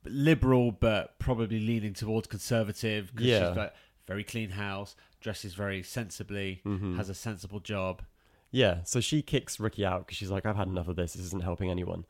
liberal 0.09 0.71
but 0.71 1.17
probably 1.19 1.59
leaning 1.59 1.93
towards 1.93 2.27
conservative 2.27 3.13
'cause 3.15 3.25
Yeah. 3.25 3.53
she's 3.53 3.69
very 4.07 4.23
clean 4.23 4.51
house 4.51 4.95
dresses 5.21 5.53
very 5.53 5.83
sensibly 5.83 6.61
Mhm. 6.65 6.95
has 6.95 7.09
a 7.09 7.13
sensible 7.13 7.59
job 7.59 8.01
Yeah, 8.51 8.83
so 8.83 8.99
she 8.99 9.21
kicks 9.21 9.59
Ricki 9.59 9.85
out 9.85 10.07
because 10.07 10.17
she's 10.17 10.31
like, 10.31 10.43
"I've 10.43 10.55
had 10.55 10.67
enough 10.67 10.87
of 10.87 10.95
this. 10.95 11.13
This 11.13 11.23
isn't 11.27 11.43
helping 11.43 11.69
anyone." 11.69 12.05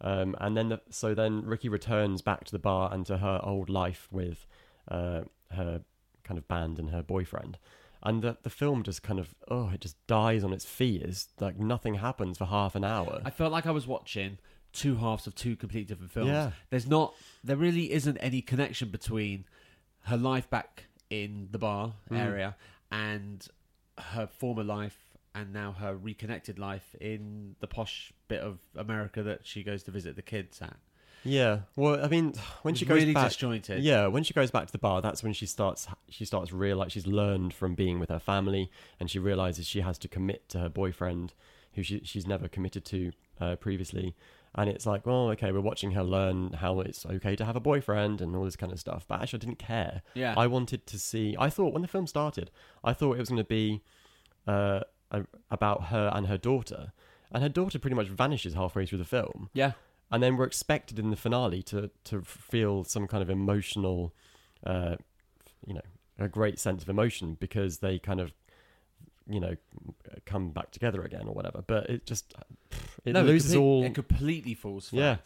Um, 0.00 0.34
and 0.40 0.56
then, 0.56 0.70
the, 0.70 0.80
so 0.88 1.12
then 1.14 1.44
Ricki 1.44 1.68
returns 1.68 2.22
back 2.22 2.44
to 2.44 2.52
the 2.52 2.58
bar 2.58 2.88
and 2.94 3.04
to 3.06 3.18
her 3.18 3.38
old 3.42 3.68
life 3.68 4.08
with 4.10 4.46
uh, 4.88 5.24
her 5.50 5.82
kind 6.24 6.38
of 6.38 6.48
band 6.48 6.78
and 6.78 6.88
her 6.90 7.02
boyfriend. 7.02 7.58
And 8.02 8.22
the 8.22 8.38
the 8.42 8.48
film 8.48 8.82
just 8.84 9.02
kind 9.02 9.20
of 9.20 9.34
oh, 9.48 9.68
it 9.68 9.80
just 9.82 9.96
dies 10.06 10.42
on 10.42 10.52
its 10.54 10.64
feet. 10.64 11.02
It's 11.02 11.28
like 11.40 11.58
nothing 11.58 11.96
happens 11.96 12.38
for 12.38 12.46
half 12.46 12.74
an 12.74 12.84
hour. 12.84 13.20
i 13.26 13.30
felt 13.30 13.52
like 13.52 13.66
i 13.66 13.70
was 13.70 13.86
watching 13.86 14.38
two 14.72 14.96
halves 14.96 15.26
of 15.26 15.34
two 15.34 15.54
completely 15.56 15.86
different 15.86 16.10
films 16.12 16.28
Yeah. 16.28 16.52
there's 16.70 16.86
not 16.86 17.14
there 17.44 17.56
really 17.56 17.92
isn't 17.92 18.16
any 18.18 18.40
connection 18.40 18.88
between 18.90 19.44
her 20.04 20.16
life 20.16 20.48
back 20.48 20.86
in 21.10 21.48
the 21.50 21.58
bar 21.58 21.94
Mm. 22.10 22.18
area 22.18 22.56
and 22.90 23.46
her 23.98 24.26
former 24.26 24.64
life 24.64 24.98
and 25.34 25.52
now 25.52 25.72
her 25.72 25.96
reconnected 25.96 26.58
life 26.58 26.94
in 27.00 27.56
the 27.60 27.66
posh 27.66 28.12
bit 28.28 28.40
of 28.40 28.58
America 28.76 29.22
that 29.22 29.46
she 29.46 29.62
goes 29.62 29.82
to 29.84 29.90
visit 29.90 30.14
the 30.16 30.22
kids 30.22 30.60
at. 30.60 30.76
Yeah. 31.24 31.60
Well, 31.76 32.04
I 32.04 32.08
mean, 32.08 32.34
when 32.62 32.72
It's 32.72 32.80
she 32.80 32.84
goes 32.84 33.00
really 33.00 33.14
back, 33.14 33.28
disjointed. 33.28 33.82
yeah, 33.82 34.08
when 34.08 34.24
she 34.24 34.34
goes 34.34 34.50
back 34.50 34.66
to 34.66 34.72
the 34.72 34.78
bar, 34.78 35.00
that's 35.00 35.22
when 35.22 35.32
she 35.32 35.46
starts. 35.46 35.86
She 36.10 36.24
starts 36.24 36.52
realize 36.52 36.92
she's 36.92 37.06
learned 37.06 37.54
from 37.54 37.74
being 37.74 37.98
with 38.00 38.08
her 38.10 38.18
family, 38.18 38.70
and 38.98 39.08
she 39.10 39.18
realizes 39.20 39.66
she 39.66 39.80
has 39.82 39.98
to 39.98 40.08
commit 40.08 40.48
to 40.50 40.58
her 40.58 40.68
boyfriend, 40.68 41.32
who 41.74 41.82
she 41.82 42.00
she's 42.04 42.26
never 42.26 42.48
committed 42.48 42.84
to 42.86 43.12
uh, 43.40 43.54
previously, 43.56 44.14
And 44.54 44.68
it's 44.68 44.84
like, 44.84 45.06
well, 45.06 45.30
okay, 45.30 45.50
we're 45.50 45.60
watching 45.60 45.92
her 45.92 46.04
learn 46.04 46.52
how 46.52 46.80
it's 46.80 47.06
okay 47.06 47.34
to 47.36 47.44
have 47.44 47.56
a 47.56 47.60
boyfriend 47.60 48.20
and 48.20 48.36
all 48.36 48.44
this 48.44 48.56
kind 48.56 48.70
of 48.70 48.78
stuff. 48.78 49.06
But 49.08 49.22
actually, 49.22 49.38
I 49.38 49.44
didn't 49.46 49.58
care. 49.58 50.02
Yeah. 50.14 50.34
I 50.36 50.46
wanted 50.46 50.86
to 50.88 50.98
see. 50.98 51.34
I 51.38 51.48
thought 51.48 51.72
when 51.72 51.80
the 51.82 51.88
film 51.88 52.06
started, 52.06 52.50
I 52.84 52.92
thought 52.92 53.14
it 53.14 53.20
was 53.20 53.30
going 53.30 53.38
to 53.38 53.44
be 53.44 53.82
uh, 54.46 54.80
a, 55.10 55.24
about 55.50 55.84
her 55.84 56.10
and 56.14 56.26
her 56.26 56.36
daughter, 56.36 56.92
and 57.30 57.42
her 57.42 57.48
daughter 57.48 57.78
pretty 57.78 57.96
much 57.96 58.08
vanishes 58.08 58.54
halfway 58.54 58.86
through 58.86 58.98
the 58.98 59.04
film, 59.04 59.48
yeah. 59.54 59.72
and 60.10 60.22
then 60.22 60.36
we're 60.36 60.44
expected 60.44 60.98
in 60.98 61.10
the 61.10 61.16
finale 61.16 61.62
to 61.64 61.90
to 62.04 62.22
feel 62.22 62.84
some 62.84 63.06
kind 63.06 63.22
of 63.22 63.30
emotional, 63.30 64.12
uh, 64.66 64.96
you 65.66 65.74
know, 65.74 65.82
a 66.18 66.28
great 66.28 66.58
sense 66.58 66.82
of 66.82 66.88
emotion 66.88 67.36
because 67.40 67.78
they 67.78 67.98
kind 67.98 68.20
of, 68.20 68.32
you 69.28 69.40
know, 69.40 69.56
come 70.26 70.50
back 70.50 70.70
together 70.72 71.02
again 71.02 71.26
or 71.26 71.34
whatever. 71.34 71.62
But 71.66 71.88
it 71.88 72.06
just 72.06 72.34
it 73.04 73.12
no, 73.12 73.22
loses 73.22 73.52
complete- 73.52 73.60
all, 73.66 73.84
It 73.84 73.94
completely 73.94 74.54
falls 74.54 74.88
flat. 74.88 75.24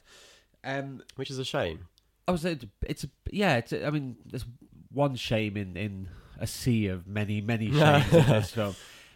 Um, 0.65 1.03
which 1.15 1.31
is 1.31 1.39
a 1.39 1.45
shame. 1.45 1.87
I 2.27 2.33
was 2.33 2.45
it's, 2.45 2.65
it's 2.83 3.05
a, 3.05 3.09
yeah. 3.31 3.57
It's 3.57 3.73
a, 3.73 3.87
I 3.87 3.91
mean, 3.91 4.17
there's 4.27 4.45
one 4.91 5.15
shame 5.15 5.57
in 5.57 5.77
in 5.77 6.09
a 6.41 6.47
sea 6.47 6.89
of 6.89 7.07
many 7.07 7.41
many 7.41 7.71
shames 7.73 8.13
in 8.13 8.27
this 8.27 8.51
film, 8.51 8.75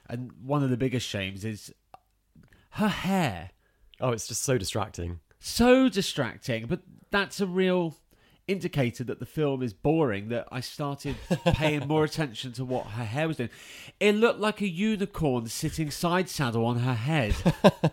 and 0.09 0.31
one 0.45 0.63
of 0.63 0.71
the 0.71 0.77
biggest 0.77 1.09
shames 1.09 1.45
is 1.45 1.75
her 2.71 2.89
hair. 2.89 3.51
Oh, 4.01 4.11
it's 4.11 4.29
just 4.29 4.43
so 4.43 4.59
distracting. 4.59 5.19
So 5.41 5.89
distracting, 5.89 6.67
but 6.67 6.81
that's 7.11 7.41
a 7.41 7.47
real 7.47 7.97
indicator 8.47 9.03
that 9.05 9.19
the 9.19 9.27
film 9.27 9.61
is 9.63 9.73
boring. 9.73 10.29
That 10.29 10.47
I 10.53 10.61
started 10.61 11.17
paying 11.47 11.89
more 11.89 12.05
attention 12.05 12.53
to 12.53 12.65
what 12.65 12.87
her 12.87 13.05
hair 13.05 13.27
was 13.27 13.39
doing. 13.39 13.51
It 13.99 14.15
looked 14.15 14.39
like 14.39 14.61
a 14.61 14.69
unicorn 14.69 15.47
sitting 15.49 15.91
side 15.91 16.29
saddle 16.29 16.65
on 16.65 16.79
her 16.79 16.95
head. 16.95 17.35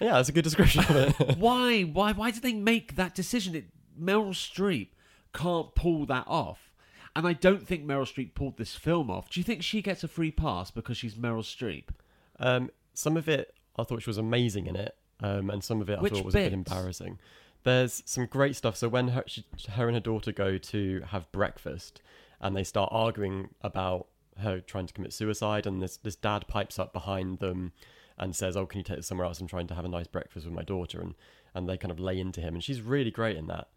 Yeah, 0.00 0.14
that's 0.14 0.28
a 0.28 0.32
good 0.32 0.44
description 0.44 0.84
of 0.84 1.20
it. 1.20 1.36
why? 1.38 1.82
Why? 1.82 2.12
Why 2.12 2.30
did 2.30 2.42
they 2.42 2.52
make 2.52 2.96
that 2.96 3.14
decision? 3.14 3.54
It, 3.54 3.66
Meryl 4.00 4.30
Streep 4.30 4.88
can't 5.32 5.74
pull 5.74 6.06
that 6.06 6.24
off, 6.26 6.72
and 7.16 7.26
I 7.26 7.32
don't 7.32 7.66
think 7.66 7.84
Meryl 7.84 8.02
Streep 8.02 8.34
pulled 8.34 8.58
this 8.58 8.74
film 8.74 9.10
off. 9.10 9.28
Do 9.28 9.40
you 9.40 9.44
think 9.44 9.62
she 9.62 9.82
gets 9.82 10.04
a 10.04 10.08
free 10.08 10.30
pass 10.30 10.70
because 10.70 10.96
she's 10.96 11.14
Meryl 11.14 11.42
Streep? 11.42 11.88
Um, 12.38 12.70
some 12.94 13.16
of 13.16 13.28
it 13.28 13.54
I 13.78 13.84
thought 13.84 14.02
she 14.02 14.10
was 14.10 14.18
amazing 14.18 14.66
in 14.66 14.76
it, 14.76 14.96
um, 15.22 15.50
and 15.50 15.62
some 15.62 15.80
of 15.80 15.88
it 15.88 15.98
I 15.98 16.02
Which 16.02 16.14
thought 16.14 16.24
was 16.24 16.34
a 16.34 16.38
bit 16.38 16.52
embarrassing. 16.52 17.18
There's 17.62 18.02
some 18.06 18.26
great 18.26 18.56
stuff. 18.56 18.76
So 18.76 18.88
when 18.88 19.08
her, 19.08 19.24
she, 19.26 19.44
her 19.72 19.86
and 19.86 19.96
her 19.96 20.00
daughter 20.00 20.32
go 20.32 20.58
to 20.58 21.02
have 21.08 21.30
breakfast, 21.32 22.00
and 22.40 22.56
they 22.56 22.64
start 22.64 22.90
arguing 22.92 23.50
about 23.62 24.08
her 24.38 24.60
trying 24.60 24.86
to 24.86 24.94
commit 24.94 25.12
suicide, 25.12 25.66
and 25.66 25.80
this 25.80 25.96
this 25.96 26.16
dad 26.16 26.46
pipes 26.48 26.78
up 26.78 26.92
behind 26.92 27.38
them 27.38 27.72
and 28.18 28.34
says, 28.34 28.56
"Oh, 28.56 28.66
can 28.66 28.78
you 28.78 28.84
take 28.84 28.98
us 28.98 29.06
somewhere 29.06 29.26
else? 29.26 29.40
I'm 29.40 29.46
trying 29.46 29.66
to 29.68 29.74
have 29.74 29.84
a 29.84 29.88
nice 29.88 30.06
breakfast 30.06 30.46
with 30.46 30.54
my 30.54 30.62
daughter," 30.62 31.00
and 31.00 31.14
and 31.54 31.68
they 31.68 31.76
kind 31.76 31.90
of 31.90 32.00
lay 32.00 32.18
into 32.18 32.40
him, 32.40 32.54
and 32.54 32.62
she's 32.62 32.80
really 32.80 33.10
great 33.10 33.36
in 33.36 33.46
that. 33.46 33.68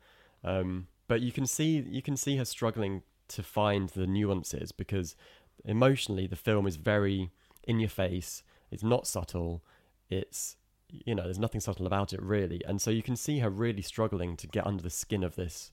Um, 0.43 0.87
but 1.07 1.21
you 1.21 1.31
can 1.31 1.45
see 1.45 1.83
you 1.87 2.01
can 2.01 2.17
see 2.17 2.37
her 2.37 2.45
struggling 2.45 3.03
to 3.29 3.43
find 3.43 3.89
the 3.89 4.07
nuances 4.07 4.71
because 4.71 5.15
emotionally 5.63 6.27
the 6.27 6.35
film 6.35 6.67
is 6.67 6.75
very 6.75 7.31
in 7.63 7.79
your 7.79 7.89
face. 7.89 8.43
It's 8.71 8.83
not 8.83 9.07
subtle. 9.07 9.63
It's 10.09 10.57
you 10.89 11.15
know 11.15 11.23
there's 11.23 11.39
nothing 11.39 11.61
subtle 11.61 11.87
about 11.87 12.13
it 12.13 12.21
really, 12.21 12.61
and 12.65 12.81
so 12.81 12.91
you 12.91 13.03
can 13.03 13.15
see 13.15 13.39
her 13.39 13.49
really 13.49 13.81
struggling 13.81 14.35
to 14.37 14.47
get 14.47 14.65
under 14.65 14.83
the 14.83 14.89
skin 14.89 15.23
of 15.23 15.35
this 15.35 15.71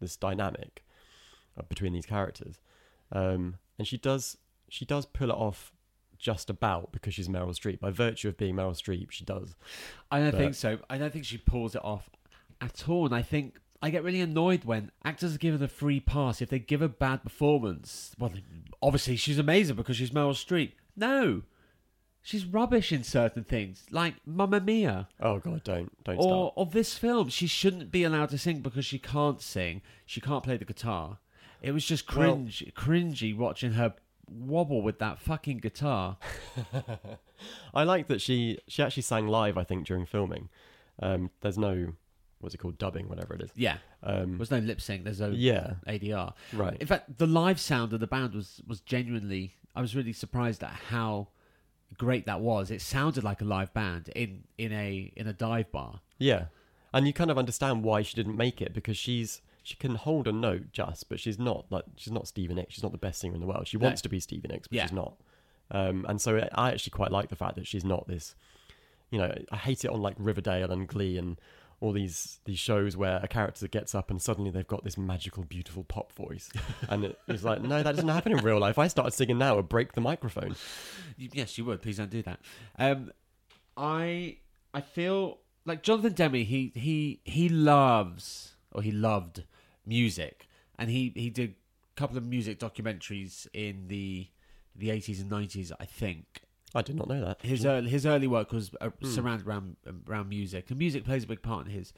this 0.00 0.16
dynamic 0.16 0.84
uh, 1.58 1.62
between 1.68 1.92
these 1.92 2.06
characters. 2.06 2.60
Um, 3.12 3.56
and 3.78 3.86
she 3.86 3.98
does 3.98 4.38
she 4.68 4.84
does 4.84 5.06
pull 5.06 5.30
it 5.30 5.36
off 5.36 5.72
just 6.18 6.50
about 6.50 6.92
because 6.92 7.14
she's 7.14 7.28
Meryl 7.28 7.48
Streep. 7.50 7.80
By 7.80 7.90
virtue 7.90 8.28
of 8.28 8.36
being 8.36 8.54
Meryl 8.56 8.72
Streep, 8.76 9.10
she 9.10 9.24
does. 9.24 9.54
I 10.10 10.20
don't 10.20 10.30
But- 10.32 10.38
think 10.38 10.54
so. 10.54 10.78
I 10.88 10.98
don't 10.98 11.12
think 11.12 11.24
she 11.24 11.38
pulls 11.38 11.74
it 11.74 11.84
off 11.84 12.08
at 12.60 12.88
all. 12.88 13.06
And 13.06 13.14
I 13.14 13.22
think 13.22 13.60
I 13.82 13.90
get 13.90 14.02
really 14.04 14.20
annoyed 14.20 14.64
when 14.64 14.90
actors 15.04 15.34
are 15.34 15.38
given 15.38 15.62
a 15.62 15.68
free 15.68 16.00
pass 16.00 16.40
if 16.40 16.48
they 16.48 16.58
give 16.58 16.80
a 16.82 16.88
bad 16.88 17.22
performance. 17.22 18.14
Well, 18.18 18.32
obviously 18.82 19.16
she's 19.16 19.38
amazing 19.38 19.76
because 19.76 19.96
she's 19.96 20.10
Meryl 20.10 20.30
Streep. 20.32 20.72
No, 20.96 21.42
she's 22.22 22.46
rubbish 22.46 22.92
in 22.92 23.02
certain 23.04 23.44
things, 23.44 23.84
like 23.90 24.14
Mamma 24.26 24.60
Mia. 24.60 25.08
Oh 25.20 25.38
god, 25.38 25.64
don't 25.64 26.04
don't 26.04 26.16
or 26.16 26.22
start. 26.22 26.54
of 26.56 26.72
this 26.72 26.96
film, 26.96 27.28
she 27.28 27.46
shouldn't 27.46 27.90
be 27.90 28.04
allowed 28.04 28.30
to 28.30 28.38
sing 28.38 28.60
because 28.60 28.86
she 28.86 28.98
can't 28.98 29.42
sing. 29.42 29.82
She 30.06 30.20
can't 30.20 30.42
play 30.44 30.56
the 30.56 30.64
guitar. 30.64 31.18
It 31.60 31.72
was 31.72 31.84
just 31.84 32.06
Well- 32.14 32.34
cringe, 32.36 32.64
cringy 32.76 33.36
watching 33.36 33.72
her 33.72 33.94
wobble 34.28 34.82
with 34.82 34.98
that 35.00 35.18
fucking 35.18 35.58
guitar. 35.58 36.16
I 37.74 37.84
like 37.84 38.06
that 38.08 38.20
she 38.20 38.58
she 38.68 38.82
actually 38.82 39.02
sang 39.02 39.28
live. 39.28 39.56
I 39.58 39.64
think 39.64 39.86
during 39.86 40.06
filming. 40.06 40.48
Um, 41.00 41.30
there's 41.40 41.58
no 41.58 41.92
what's 42.38 42.54
it 42.54 42.58
called 42.58 42.78
dubbing, 42.78 43.08
whatever 43.08 43.34
it 43.34 43.40
is. 43.40 43.50
Yeah, 43.56 43.78
Um, 44.02 44.36
there's 44.36 44.50
no 44.50 44.58
lip 44.58 44.80
sync. 44.80 45.04
There's 45.04 45.20
no 45.20 45.30
yeah, 45.30 45.74
ADR. 45.88 46.34
right. 46.52 46.76
In 46.80 46.86
fact, 46.86 47.18
the 47.18 47.26
live 47.26 47.58
sound 47.58 47.92
of 47.92 48.00
the 48.00 48.06
band 48.06 48.34
was 48.34 48.60
was 48.66 48.80
genuinely. 48.80 49.54
I 49.74 49.80
was 49.80 49.96
really 49.96 50.12
surprised 50.12 50.62
at 50.62 50.70
how 50.90 51.28
great 51.98 52.26
that 52.26 52.40
was. 52.40 52.70
It 52.70 52.80
sounded 52.80 53.24
like 53.24 53.40
a 53.40 53.44
live 53.44 53.72
band 53.74 54.08
in 54.14 54.44
in 54.58 54.72
a 54.72 55.12
in 55.16 55.26
a 55.26 55.32
dive 55.32 55.72
bar. 55.72 56.00
Yeah, 56.18 56.46
and 56.92 57.06
you 57.06 57.12
kind 57.12 57.30
of 57.30 57.38
understand 57.38 57.82
why 57.82 58.02
she 58.02 58.14
didn't 58.14 58.36
make 58.36 58.62
it 58.62 58.72
because 58.72 58.96
she's 58.96 59.40
she 59.64 59.74
can 59.76 59.96
hold 59.96 60.28
a 60.28 60.32
note 60.32 60.70
just, 60.72 61.08
but 61.08 61.18
she's 61.18 61.38
not 61.40 61.64
like 61.70 61.84
she's 61.96 62.12
not 62.12 62.28
Stevie 62.28 62.54
Nicks. 62.54 62.74
She's 62.74 62.82
not 62.84 62.92
the 62.92 62.98
best 62.98 63.18
singer 63.20 63.34
in 63.34 63.40
the 63.40 63.46
world. 63.46 63.66
She 63.66 63.76
wants 63.76 64.00
to 64.02 64.08
be 64.08 64.20
Stevie 64.20 64.46
Nicks, 64.48 64.68
but 64.68 64.76
Yeah. 64.76 64.82
she's 64.84 64.92
not. 64.92 65.14
Um, 65.72 66.06
and 66.08 66.20
so 66.20 66.46
I 66.54 66.70
actually 66.70 66.90
quite 66.92 67.10
like 67.10 67.30
the 67.30 67.36
fact 67.36 67.56
that 67.56 67.66
she's 67.66 67.84
not 67.84 68.06
this. 68.06 68.36
You 69.10 69.18
know, 69.18 69.34
I 69.50 69.56
hate 69.56 69.84
it 69.84 69.90
on 69.90 70.00
like 70.02 70.14
Riverdale 70.18 70.70
and 70.70 70.86
Glee 70.86 71.16
and 71.18 71.40
all 71.80 71.92
these 71.92 72.38
these 72.44 72.58
shows 72.58 72.96
where 72.96 73.18
a 73.22 73.28
character 73.28 73.66
gets 73.68 73.94
up 73.94 74.10
and 74.10 74.20
suddenly 74.22 74.50
they've 74.50 74.66
got 74.66 74.84
this 74.84 74.96
magical, 74.96 75.42
beautiful 75.44 75.84
pop 75.84 76.12
voice, 76.12 76.50
and 76.88 77.04
it, 77.06 77.18
it's 77.28 77.42
like, 77.44 77.60
no, 77.62 77.82
that 77.82 77.94
doesn't 77.96 78.08
happen 78.08 78.32
in 78.32 78.38
real 78.44 78.58
life. 78.58 78.72
If 78.72 78.78
I 78.78 78.88
started 78.88 79.12
singing 79.12 79.38
now, 79.38 79.58
I'd 79.58 79.68
break 79.68 79.92
the 79.94 80.00
microphone. 80.00 80.56
Y- 81.18 81.28
Yes, 81.32 81.56
you 81.58 81.64
would. 81.64 81.80
Please 81.82 81.96
don't 81.96 82.10
do 82.10 82.22
that. 82.22 82.40
Um, 82.78 83.10
I 83.76 84.36
I 84.72 84.80
feel 84.80 85.38
like 85.64 85.82
Jonathan 85.82 86.12
Demme. 86.12 86.34
He 86.44 86.72
he 86.74 87.20
he 87.24 87.48
loves 87.48 88.54
or 88.72 88.82
he 88.82 88.90
loved 88.92 89.44
music, 89.86 90.48
and 90.78 90.90
he 90.90 91.12
he 91.14 91.30
did 91.30 91.50
a 91.96 92.00
couple 92.00 92.16
of 92.16 92.24
music 92.26 92.58
documentaries 92.58 93.46
in 93.52 93.88
the 93.88 94.28
the 94.74 94.90
eighties 94.90 95.20
and 95.20 95.30
nineties. 95.30 95.72
I 95.78 95.84
think 95.84 96.42
I 96.74 96.82
did 96.82 96.96
not 96.96 97.08
know 97.08 97.24
that. 97.24 97.42
his 97.42 97.64
early, 97.64 97.88
his 97.88 98.04
early 98.04 98.26
work 98.26 98.52
was 98.52 98.70
uh, 98.80 98.90
surrounded 99.02 99.46
around 99.46 99.76
around 100.08 100.28
music, 100.28 100.70
and 100.70 100.78
music 100.78 101.04
plays 101.04 101.24
a 101.24 101.26
big 101.26 101.42
part 101.42 101.66
in 101.66 101.72
his 101.72 101.92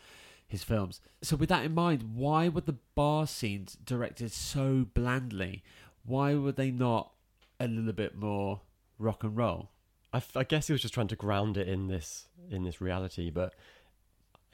his 0.46 0.62
films. 0.62 1.00
So 1.22 1.36
with 1.36 1.48
that 1.48 1.64
in 1.64 1.74
mind, 1.74 2.14
why 2.14 2.48
were 2.48 2.60
the 2.60 2.76
bar 2.94 3.26
scenes 3.26 3.76
directed 3.84 4.32
so 4.32 4.86
blandly? 4.94 5.62
Why 6.04 6.34
were 6.34 6.52
they 6.52 6.70
not 6.70 7.12
a 7.58 7.66
little 7.66 7.92
bit 7.92 8.16
more 8.16 8.60
rock 8.98 9.24
and 9.24 9.36
roll? 9.36 9.70
I, 10.12 10.18
f- 10.18 10.36
I 10.36 10.44
guess 10.44 10.68
he 10.68 10.72
was 10.72 10.82
just 10.82 10.94
trying 10.94 11.08
to 11.08 11.16
ground 11.16 11.56
it 11.56 11.68
in 11.68 11.88
this 11.88 12.28
in 12.50 12.62
this 12.62 12.80
reality, 12.80 13.30
but 13.30 13.54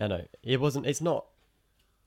I 0.00 0.06
know 0.06 0.24
it 0.42 0.60
wasn't. 0.60 0.86
It's 0.86 1.00
not. 1.00 1.26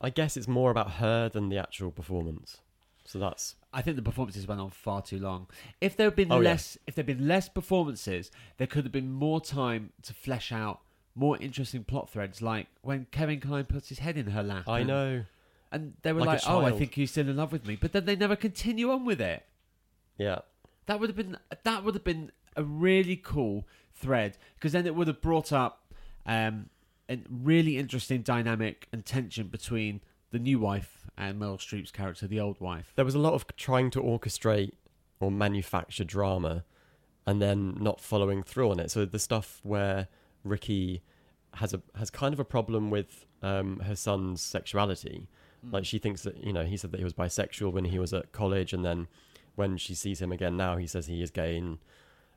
I 0.01 0.09
guess 0.09 0.35
it's 0.37 0.47
more 0.47 0.71
about 0.71 0.91
her 0.93 1.29
than 1.29 1.49
the 1.49 1.57
actual 1.57 1.91
performance. 1.91 2.57
So 3.05 3.19
that's 3.19 3.55
I 3.73 3.81
think 3.81 3.97
the 3.97 4.01
performances 4.01 4.47
went 4.47 4.61
on 4.61 4.69
far 4.71 5.01
too 5.01 5.19
long. 5.19 5.47
If 5.81 5.95
there 5.97 6.07
had 6.07 6.15
been 6.15 6.31
Oh, 6.31 6.39
yeah. 6.39 6.49
less, 6.51 6.77
if 6.87 6.95
there'd 6.95 7.05
been 7.05 7.27
less 7.27 7.49
performances, 7.49 8.31
there 8.57 8.67
could 8.67 8.83
have 8.85 8.91
been 8.91 9.11
more 9.11 9.41
time 9.41 9.91
to 10.03 10.13
flesh 10.13 10.51
out 10.51 10.79
more 11.13 11.37
interesting 11.37 11.83
plot 11.83 12.09
threads, 12.09 12.41
like 12.41 12.67
when 12.81 13.05
Kevin 13.11 13.39
Kline 13.39 13.65
puts 13.65 13.89
his 13.89 13.99
head 13.99 14.17
in 14.17 14.27
her 14.27 14.43
lap. 14.43 14.67
I 14.67 14.79
and- 14.79 14.87
know. 14.87 15.25
and 15.71 15.93
they 16.03 16.13
were 16.13 16.21
Like 16.21 16.27
a 16.27 16.31
like, 16.31 16.41
"Oh, 16.49 16.59
I 16.65 16.69
child. 16.69 16.79
think 16.79 16.93
he's 16.95 17.11
still 17.11 17.27
in 17.29 17.35
love 17.37 17.51
with 17.51 17.65
me," 17.67 17.75
but 17.75 17.91
then 17.93 18.05
they 18.05 18.15
never 18.15 18.35
continue 18.35 18.91
on 18.91 19.05
with 19.05 19.19
it. 19.21 19.45
Yeah, 20.17 20.39
That 20.87 20.99
would 20.99 21.09
have 21.09 21.17
been 21.17 21.37
that 21.63 21.83
would 21.83 21.93
have 21.95 22.03
been 22.03 22.31
a 22.55 22.63
really 22.63 23.17
cool 23.17 23.67
thread 23.93 24.37
because 24.55 24.71
then 24.71 24.85
it 24.85 24.95
would 24.95 25.07
have 25.07 25.21
brought 25.21 25.51
up 25.51 25.91
um, 26.25 26.69
a 27.09 27.19
really 27.29 27.77
interesting 27.77 28.21
dynamic 28.21 28.87
and 28.91 29.05
tension 29.05 29.47
between 29.47 30.01
the 30.31 30.39
new 30.39 30.59
wife 30.59 31.07
and 31.17 31.39
Meryl 31.39 31.57
Streep's 31.57 31.91
character, 31.91 32.27
the 32.27 32.39
old 32.39 32.59
wife. 32.59 32.91
there 32.95 33.05
was 33.05 33.15
a 33.15 33.19
lot 33.19 33.33
of 33.33 33.45
trying 33.55 33.89
to 33.91 34.01
orchestrate 34.01 34.71
or 35.19 35.31
manufacture 35.31 36.03
drama, 36.03 36.65
and 37.25 37.41
then 37.41 37.77
not 37.79 38.01
following 38.01 38.43
through 38.43 38.69
on 38.71 38.79
it. 38.79 38.91
So 38.91 39.05
the 39.05 39.19
stuff 39.19 39.59
where 39.63 40.07
Ricki 40.43 41.01
has 41.55 41.73
a 41.73 41.81
has 41.95 42.09
kind 42.09 42.33
of 42.33 42.39
a 42.39 42.45
problem 42.45 42.89
with 42.89 43.25
um, 43.41 43.79
her 43.79 43.95
son's 43.95 44.41
sexuality. 44.41 45.27
Like 45.71 45.85
she 45.85 45.97
thinks 45.97 46.21
that 46.23 46.43
you 46.43 46.53
know 46.53 46.63
he 46.63 46.77
said 46.77 46.91
that 46.91 46.99
he 46.99 47.03
was 47.03 47.13
bisexual 47.13 47.71
when 47.71 47.85
he 47.85 47.97
was 47.97 48.13
at 48.13 48.31
college, 48.31 48.73
and 48.73 48.85
then 48.85 49.07
when 49.55 49.77
she 49.77 49.95
sees 49.95 50.21
him 50.21 50.31
again 50.31 50.57
now, 50.57 50.77
he 50.77 50.85
says 50.85 51.07
he 51.07 51.23
is 51.23 51.31
gay, 51.31 51.57
and 51.57 51.77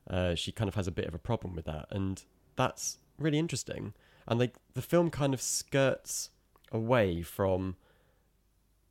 uh, 0.09 0.35
she 0.35 0.51
kind 0.51 0.67
of 0.67 0.75
has 0.75 0.87
a 0.87 0.91
bit 0.91 1.05
of 1.05 1.13
a 1.13 1.19
problem 1.19 1.55
with 1.55 1.65
that, 1.65 1.87
and 1.91 2.23
that's 2.55 2.97
really 3.19 3.37
interesting. 3.37 3.93
And 4.29 4.39
they, 4.39 4.51
the 4.75 4.81
film 4.81 5.09
kind 5.09 5.33
of 5.33 5.41
skirts 5.41 6.29
away 6.71 7.21
from 7.21 7.75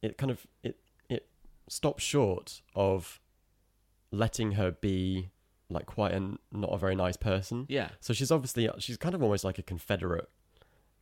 it. 0.02 0.18
Kind 0.18 0.30
of 0.30 0.46
it 0.62 0.78
it 1.08 1.28
stops 1.68 2.02
short 2.02 2.60
of 2.74 3.20
letting 4.10 4.52
her 4.52 4.72
be 4.72 5.30
like 5.70 5.86
quite 5.86 6.12
a 6.12 6.20
not 6.52 6.70
a 6.72 6.78
very 6.78 6.96
nice 6.96 7.16
person. 7.16 7.66
Yeah. 7.68 7.90
So 8.00 8.12
she's 8.12 8.30
obviously 8.30 8.68
she's 8.78 8.96
kind 8.96 9.14
of 9.14 9.22
almost 9.22 9.44
like 9.44 9.58
a 9.58 9.62
Confederate 9.62 10.28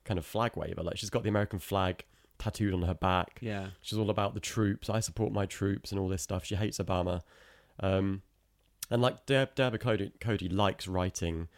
kind 0.04 0.18
of 0.18 0.26
flag 0.26 0.52
waver. 0.54 0.82
Like 0.82 0.98
she's 0.98 1.10
got 1.10 1.22
the 1.22 1.28
American 1.30 1.58
flag 1.58 2.04
tattooed 2.38 2.74
on 2.74 2.82
her 2.82 2.94
back. 2.94 3.38
Yeah. 3.40 3.68
She's 3.80 3.98
all 3.98 4.10
about 4.10 4.34
the 4.34 4.40
troops. 4.40 4.90
I 4.90 5.00
support 5.00 5.32
my 5.32 5.46
troops 5.46 5.92
and 5.92 6.00
all 6.00 6.08
this 6.08 6.22
stuff. 6.22 6.44
She 6.44 6.56
hates 6.56 6.78
Obama. 6.78 7.22
Um, 7.80 8.22
and 8.90 9.02
like 9.02 9.26
Deb, 9.26 9.54
Deborah 9.54 9.78
Cody, 9.78 10.12
Cody 10.20 10.48
likes 10.48 10.86
writing 10.86 11.48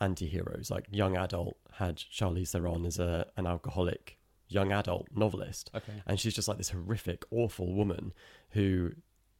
anti-heroes. 0.00 0.70
Like 0.70 0.86
young 0.90 1.16
adult 1.16 1.56
had 1.72 1.96
Charlize 1.96 2.50
Theron 2.50 2.86
as 2.86 2.98
a 2.98 3.26
an 3.36 3.46
alcoholic 3.46 4.18
young 4.48 4.72
adult 4.72 5.08
novelist, 5.14 5.70
Okay. 5.74 6.02
and 6.06 6.18
she's 6.18 6.34
just 6.34 6.48
like 6.48 6.56
this 6.56 6.70
horrific, 6.70 7.24
awful 7.30 7.74
woman 7.74 8.12
who 8.50 8.92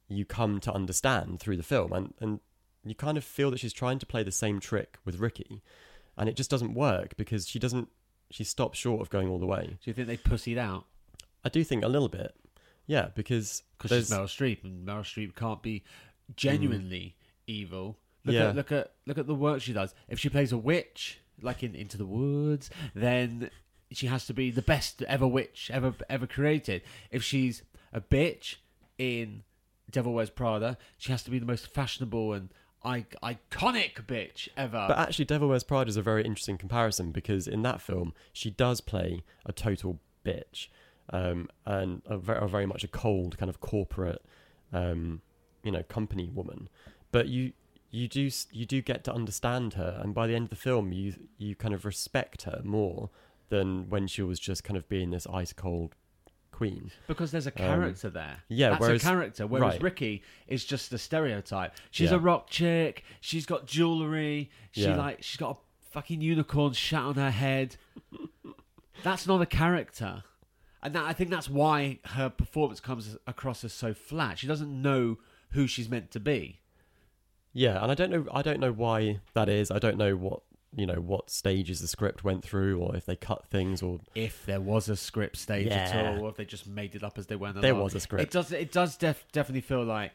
you 0.07 0.25
come 0.25 0.59
to 0.59 0.73
understand 0.73 1.39
through 1.39 1.57
the 1.57 1.63
film, 1.63 1.93
and 1.93 2.13
and 2.19 2.39
you 2.83 2.95
kind 2.95 3.17
of 3.17 3.23
feel 3.23 3.51
that 3.51 3.59
she's 3.59 3.73
trying 3.73 3.99
to 3.99 4.05
play 4.05 4.23
the 4.23 4.31
same 4.31 4.59
trick 4.59 4.97
with 5.05 5.19
Ricki, 5.19 5.61
and 6.17 6.29
it 6.29 6.35
just 6.35 6.49
doesn't 6.49 6.73
work 6.73 7.15
because 7.17 7.47
she 7.47 7.59
doesn't. 7.59 7.89
She 8.31 8.43
stops 8.43 8.77
short 8.77 9.01
of 9.01 9.09
going 9.09 9.27
all 9.27 9.39
the 9.39 9.47
way. 9.47 9.77
Do 9.83 9.89
you 9.89 9.93
think 9.93 10.07
they 10.07 10.17
pussied 10.17 10.57
out? 10.57 10.85
I 11.43 11.49
do 11.49 11.63
think 11.63 11.83
a 11.83 11.87
little 11.87 12.09
bit, 12.09 12.35
yeah, 12.85 13.09
because 13.15 13.63
Because 13.77 13.97
she's 13.97 14.09
Meryl 14.11 14.25
Streep, 14.25 14.63
and 14.63 14.87
Meryl 14.87 15.01
Streep 15.01 15.35
can't 15.35 15.63
be 15.63 15.79
mm. 15.79 16.35
genuinely 16.35 17.15
evil. 17.47 17.97
Look 18.31 18.35
Yeah. 18.41 18.49
at 18.49 18.55
look 18.55 18.71
at 18.71 18.91
look 19.05 19.17
at 19.17 19.27
the 19.27 19.35
work 19.35 19.61
she 19.61 19.73
does. 19.73 19.93
If 20.07 20.19
she 20.19 20.29
plays 20.29 20.51
a 20.51 20.57
witch, 20.57 21.19
like 21.41 21.63
in 21.63 21.75
Into 21.75 21.97
the 21.97 22.05
Woods, 22.05 22.69
then 22.93 23.49
she 23.91 24.07
has 24.07 24.25
to 24.27 24.33
be 24.33 24.51
the 24.51 24.61
best 24.61 25.01
ever 25.03 25.27
witch 25.27 25.69
ever 25.73 25.93
ever 26.09 26.27
created. 26.27 26.81
If 27.11 27.23
she's 27.23 27.63
a 27.93 28.01
bitch 28.01 28.55
in 28.97 29.43
Devil 29.91 30.13
Wears 30.13 30.29
Prada, 30.29 30.77
she 30.97 31.11
has 31.11 31.23
to 31.23 31.31
be 31.31 31.39
the 31.39 31.45
most 31.45 31.67
fashionable 31.73 32.33
and 32.33 32.49
I- 32.83 33.05
iconic 33.23 34.05
bitch 34.05 34.47
ever. 34.55 34.85
But 34.87 34.97
actually, 34.99 35.25
Devil 35.25 35.49
Wears 35.49 35.63
Prada 35.63 35.89
is 35.89 35.97
a 35.97 36.01
very 36.01 36.23
interesting 36.23 36.57
comparison 36.57 37.11
because 37.11 37.47
in 37.47 37.61
that 37.63 37.81
film, 37.81 38.13
she 38.31 38.49
does 38.51 38.79
play 38.79 39.23
a 39.45 39.51
total 39.51 39.99
bitch 40.25 40.67
um, 41.11 41.49
and 41.65 42.01
a 42.05 42.17
very, 42.17 42.39
a 42.43 42.47
very 42.47 42.65
much 42.65 42.83
a 42.83 42.87
cold 42.87 43.37
kind 43.37 43.49
of 43.49 43.59
corporate, 43.59 44.23
um, 44.71 45.21
you 45.63 45.71
know, 45.71 45.83
company 45.83 46.29
woman. 46.29 46.69
But 47.11 47.27
you 47.27 47.53
you 47.91 48.07
do 48.07 48.29
you 48.51 48.65
do 48.65 48.81
get 48.81 49.03
to 49.05 49.13
understand 49.13 49.73
her, 49.73 49.99
and 50.03 50.13
by 50.13 50.27
the 50.27 50.35
end 50.35 50.45
of 50.45 50.49
the 50.49 50.55
film, 50.55 50.91
you 50.91 51.13
you 51.37 51.55
kind 51.55 51.73
of 51.73 51.85
respect 51.85 52.43
her 52.43 52.61
more 52.63 53.09
than 53.49 53.89
when 53.89 54.05
she 54.07 54.21
was 54.21 54.39
just 54.39 54.63
kind 54.63 54.77
of 54.77 54.87
being 54.89 55.09
this 55.09 55.25
ice 55.27 55.53
cold 55.53 55.95
queen. 56.51 56.91
Because 57.07 57.31
there's 57.31 57.47
a 57.47 57.51
character 57.51 58.09
there. 58.09 58.23
Um, 58.31 58.37
yeah, 58.49 58.69
That's 58.71 58.81
whereas- 58.81 59.01
a 59.01 59.05
character. 59.05 59.47
Whereas 59.47 59.73
right. 59.73 59.81
Ricki 59.81 60.21
is 60.47 60.65
just 60.65 60.91
a 60.93 60.97
stereotype. 60.97 61.73
She's 61.89 62.11
Yeah. 62.11 62.17
a 62.17 62.19
rock 62.19 62.49
chick. 62.49 63.03
She's 63.21 63.45
got 63.45 63.65
jewelry. 63.65 64.51
She 64.71 64.83
Yeah. 64.83 64.95
like 64.97 65.23
she's 65.23 65.37
got 65.37 65.57
a 65.57 65.89
fucking 65.91 66.21
unicorn 66.21 66.73
shat 66.73 67.01
on 67.01 67.15
her 67.15 67.31
head. 67.31 67.77
that's 69.03 69.25
not 69.25 69.41
a 69.41 69.45
character, 69.45 70.23
and 70.83 70.93
that, 70.93 71.05
I 71.05 71.13
think 71.13 71.29
that's 71.29 71.49
why 71.49 71.99
her 72.05 72.29
performance 72.29 72.79
comes 72.79 73.17
across 73.25 73.63
as 73.63 73.73
so 73.73 73.93
flat. 73.93 74.37
She 74.39 74.47
doesn't 74.47 74.81
know 74.81 75.17
who 75.51 75.65
she's 75.67 75.89
meant 75.89 76.11
to 76.11 76.19
be. 76.19 76.59
Yeah, 77.59 77.83
and 77.83 77.91
I 77.91 77.93
don't 77.95 78.09
know 78.09 78.25
I 78.31 78.41
don't 78.41 78.61
know 78.61 78.71
why 78.71 79.19
that 79.33 79.49
is. 79.49 79.69
I 79.69 79.79
don't 79.79 79.97
know 79.97 80.15
what 80.15 80.43
you 80.73 80.85
know 80.85 81.01
what 81.01 81.29
stages 81.29 81.81
the 81.81 81.89
script 81.89 82.23
went 82.23 82.41
through, 82.41 82.79
or 82.79 82.95
if 82.95 83.05
they 83.05 83.17
cut 83.17 83.45
things, 83.47 83.81
or 83.83 83.99
If 84.15 84.45
there 84.45 84.61
was 84.61 84.87
a 84.87 84.95
script 84.95 85.35
stage 85.35 85.67
at 85.67 85.93
all, 86.05 86.23
or 86.23 86.29
if 86.29 86.37
they 86.37 86.45
just 86.45 86.67
made 86.67 86.95
it 86.95 87.03
up 87.03 87.17
as 87.17 87.27
they 87.27 87.35
went 87.35 87.55
along. 87.55 87.63
there 87.63 87.75
was 87.75 87.95
a 87.95 87.99
script. 87.99 88.23
It 88.23 88.31
does. 88.31 88.53
It 88.53 88.71
does 88.71 88.95
def- 88.95 89.25
definitely 89.33 89.59
feel 89.61 89.83
like, 89.83 90.13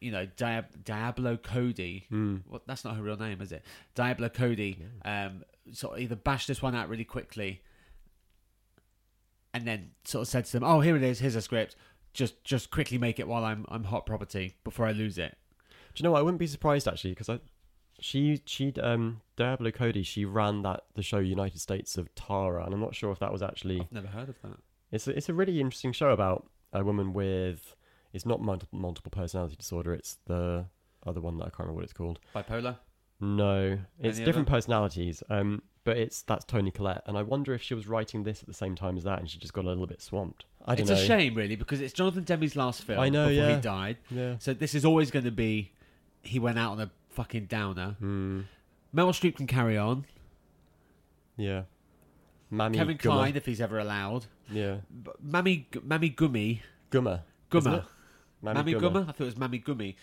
you 0.00 0.12
know, 0.12 0.24
Diab- 0.36 0.84
Diablo 0.84 1.36
Cody. 1.36 2.04
Hmm. 2.10 2.36
Well, 2.48 2.62
that's 2.64 2.84
not 2.84 2.94
her 2.94 3.02
real 3.02 3.16
name, 3.16 3.40
is 3.40 3.50
it? 3.50 3.64
Diablo 3.96 4.28
Cody. 4.28 4.78
Um, 5.04 5.42
sort 5.72 5.94
of 5.94 6.00
either 6.00 6.14
bashed 6.14 6.46
this 6.46 6.62
one 6.62 6.76
out 6.76 6.88
really 6.88 7.04
quickly, 7.04 7.60
and 9.52 9.66
then 9.66 9.90
sort 10.04 10.22
of 10.22 10.28
said 10.28 10.44
to 10.44 10.52
them, 10.52 10.62
"Oh, 10.62 10.78
here 10.78 10.94
it 10.96 11.02
is. 11.02 11.18
Here's 11.18 11.34
a 11.34 11.42
script. 11.42 11.74
Just, 12.12 12.44
just 12.44 12.70
quickly 12.70 12.98
make 12.98 13.18
it 13.18 13.26
while 13.26 13.44
I'm, 13.44 13.64
I'm 13.68 13.82
hot 13.82 14.06
property 14.06 14.54
before 14.62 14.86
I 14.86 14.92
lose 14.92 15.18
it." 15.18 15.36
Do 15.94 16.00
you 16.00 16.04
know 16.04 16.10
what? 16.12 16.18
I 16.18 16.22
wouldn't 16.22 16.40
be 16.40 16.46
surprised 16.46 16.88
actually 16.88 17.10
because 17.10 17.28
I, 17.28 17.38
she, 18.00 18.40
she, 18.44 18.72
um, 18.82 19.20
Diablo 19.36 19.70
Cody, 19.70 20.02
she 20.02 20.24
ran 20.24 20.62
that 20.62 20.84
the 20.94 21.02
show 21.02 21.18
United 21.18 21.60
States 21.60 21.96
of 21.96 22.12
Tara, 22.14 22.64
and 22.64 22.74
I'm 22.74 22.80
not 22.80 22.94
sure 22.94 23.12
if 23.12 23.20
that 23.20 23.32
was 23.32 23.42
actually. 23.42 23.80
I've 23.80 23.92
never 23.92 24.08
heard 24.08 24.28
of 24.28 24.40
that. 24.42 24.58
It's 24.90 25.06
a, 25.06 25.16
it's 25.16 25.28
a 25.28 25.34
really 25.34 25.60
interesting 25.60 25.92
show 25.92 26.10
about 26.10 26.48
a 26.72 26.84
woman 26.84 27.12
with. 27.12 27.76
It's 28.12 28.26
not 28.26 28.40
multiple, 28.40 29.10
personality 29.10 29.56
disorder. 29.56 29.92
It's 29.92 30.18
the 30.26 30.66
other 31.04 31.20
one 31.20 31.36
that 31.38 31.44
I 31.44 31.48
can't 31.48 31.60
remember 31.60 31.76
what 31.76 31.84
it's 31.84 31.92
called. 31.92 32.20
Bipolar. 32.34 32.76
No, 33.20 33.78
it's 33.98 34.18
Any 34.18 34.24
different 34.24 34.48
other? 34.48 34.56
personalities. 34.56 35.22
Um, 35.30 35.62
but 35.84 35.98
it's 35.98 36.22
that's 36.22 36.44
Toni 36.44 36.70
Collette, 36.70 37.02
and 37.06 37.16
I 37.18 37.22
wonder 37.22 37.52
if 37.54 37.62
she 37.62 37.74
was 37.74 37.86
writing 37.86 38.22
this 38.24 38.40
at 38.40 38.46
the 38.48 38.54
same 38.54 38.74
time 38.74 38.96
as 38.96 39.04
that, 39.04 39.18
and 39.18 39.28
she 39.28 39.38
just 39.38 39.52
got 39.52 39.64
a 39.64 39.68
little 39.68 39.86
bit 39.86 40.00
swamped. 40.00 40.46
I 40.64 40.74
don't 40.74 40.88
It's 40.88 40.90
know. 40.90 40.96
a 40.96 41.06
shame, 41.06 41.34
really, 41.34 41.56
because 41.56 41.80
it's 41.80 41.92
Jonathan 41.92 42.24
Demme's 42.24 42.56
last 42.56 42.84
film. 42.84 42.98
I 43.00 43.08
know, 43.10 43.28
before 43.28 43.48
yeah. 43.48 43.54
he 43.56 43.60
died. 43.60 43.98
Yeah. 44.10 44.36
So 44.38 44.54
this 44.54 44.74
is 44.74 44.84
always 44.84 45.10
going 45.10 45.24
to 45.26 45.30
be. 45.30 45.72
He 46.24 46.38
went 46.38 46.58
out 46.58 46.72
on 46.72 46.80
a 46.80 46.90
fucking 47.10 47.46
downer. 47.46 47.96
Hmm. 47.98 48.42
Meryl 48.94 49.10
Streep 49.10 49.36
can 49.36 49.46
carry 49.46 49.76
on. 49.76 50.04
Yeah. 51.36 51.62
Mammy 52.50 52.78
Kevin 52.78 52.96
Gummer. 52.96 53.00
Kline, 53.02 53.36
if 53.36 53.46
he's 53.46 53.60
ever 53.60 53.78
allowed. 53.78 54.26
Yeah. 54.50 54.76
B- 55.02 55.10
Mammy, 55.20 55.68
Mammy 55.82 56.08
Gummy, 56.08 56.62
Gummer. 56.90 57.22
Gummer, 57.50 57.78
it? 57.78 57.84
Mammy, 58.42 58.74
Gummer. 58.74 59.02
I 59.02 59.06
thought 59.06 59.20
it 59.20 59.24
was 59.24 59.36
Mammy 59.36 59.58
Gummy. 59.58 59.96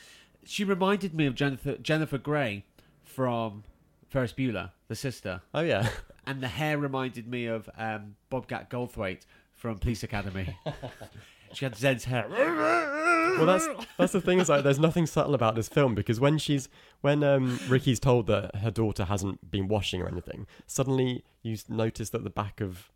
She 0.44 0.64
reminded 0.64 1.14
me 1.14 1.26
of 1.28 1.36
Jennifer 1.36 1.78
Jennifer 1.78 2.18
Grey 2.18 2.66
from 3.04 3.64
Ferris 4.10 4.34
Bueller, 4.34 4.72
the 4.88 4.96
sister, 4.96 5.42
Oh 5.54 5.62
yeah. 5.62 5.88
and 6.28 6.42
the 6.42 6.48
hair 6.48 6.78
reminded 6.78 7.28
me 7.28 7.46
of 7.46 7.70
um, 7.78 8.16
Bobcat 8.30 8.70
Goldthwait 8.70 9.22
from 9.56 9.78
Police 9.78 10.04
Academy. 10.04 10.58
she 11.54 11.66
had 11.66 11.76
Zed's 11.76 12.06
hair. 12.06 12.26
well, 13.38 13.46
that's 13.46 13.68
that's 13.98 14.14
the 14.14 14.22
thing. 14.22 14.40
Is 14.40 14.50
like, 14.50 14.64
there's 14.64 14.80
nothing 14.80 15.06
subtle 15.06 15.34
about 15.36 15.56
this 15.56 15.68
film 15.70 15.96
because 15.96 16.20
when 16.20 16.38
she's 16.38 16.70
when 17.02 17.24
um, 17.24 17.60
Ricki's 17.68 18.00
told 18.00 18.28
that 18.28 18.56
her 18.58 18.72
daughter 18.72 19.06
hasn't 19.06 19.50
been 19.52 19.68
washing 19.68 20.02
or 20.02 20.08
anything, 20.08 20.48
suddenly 20.68 21.24
you 21.44 21.58
notice 21.70 22.10
that 22.12 22.24
the 22.24 22.30
back 22.30 22.62
of 22.62 22.90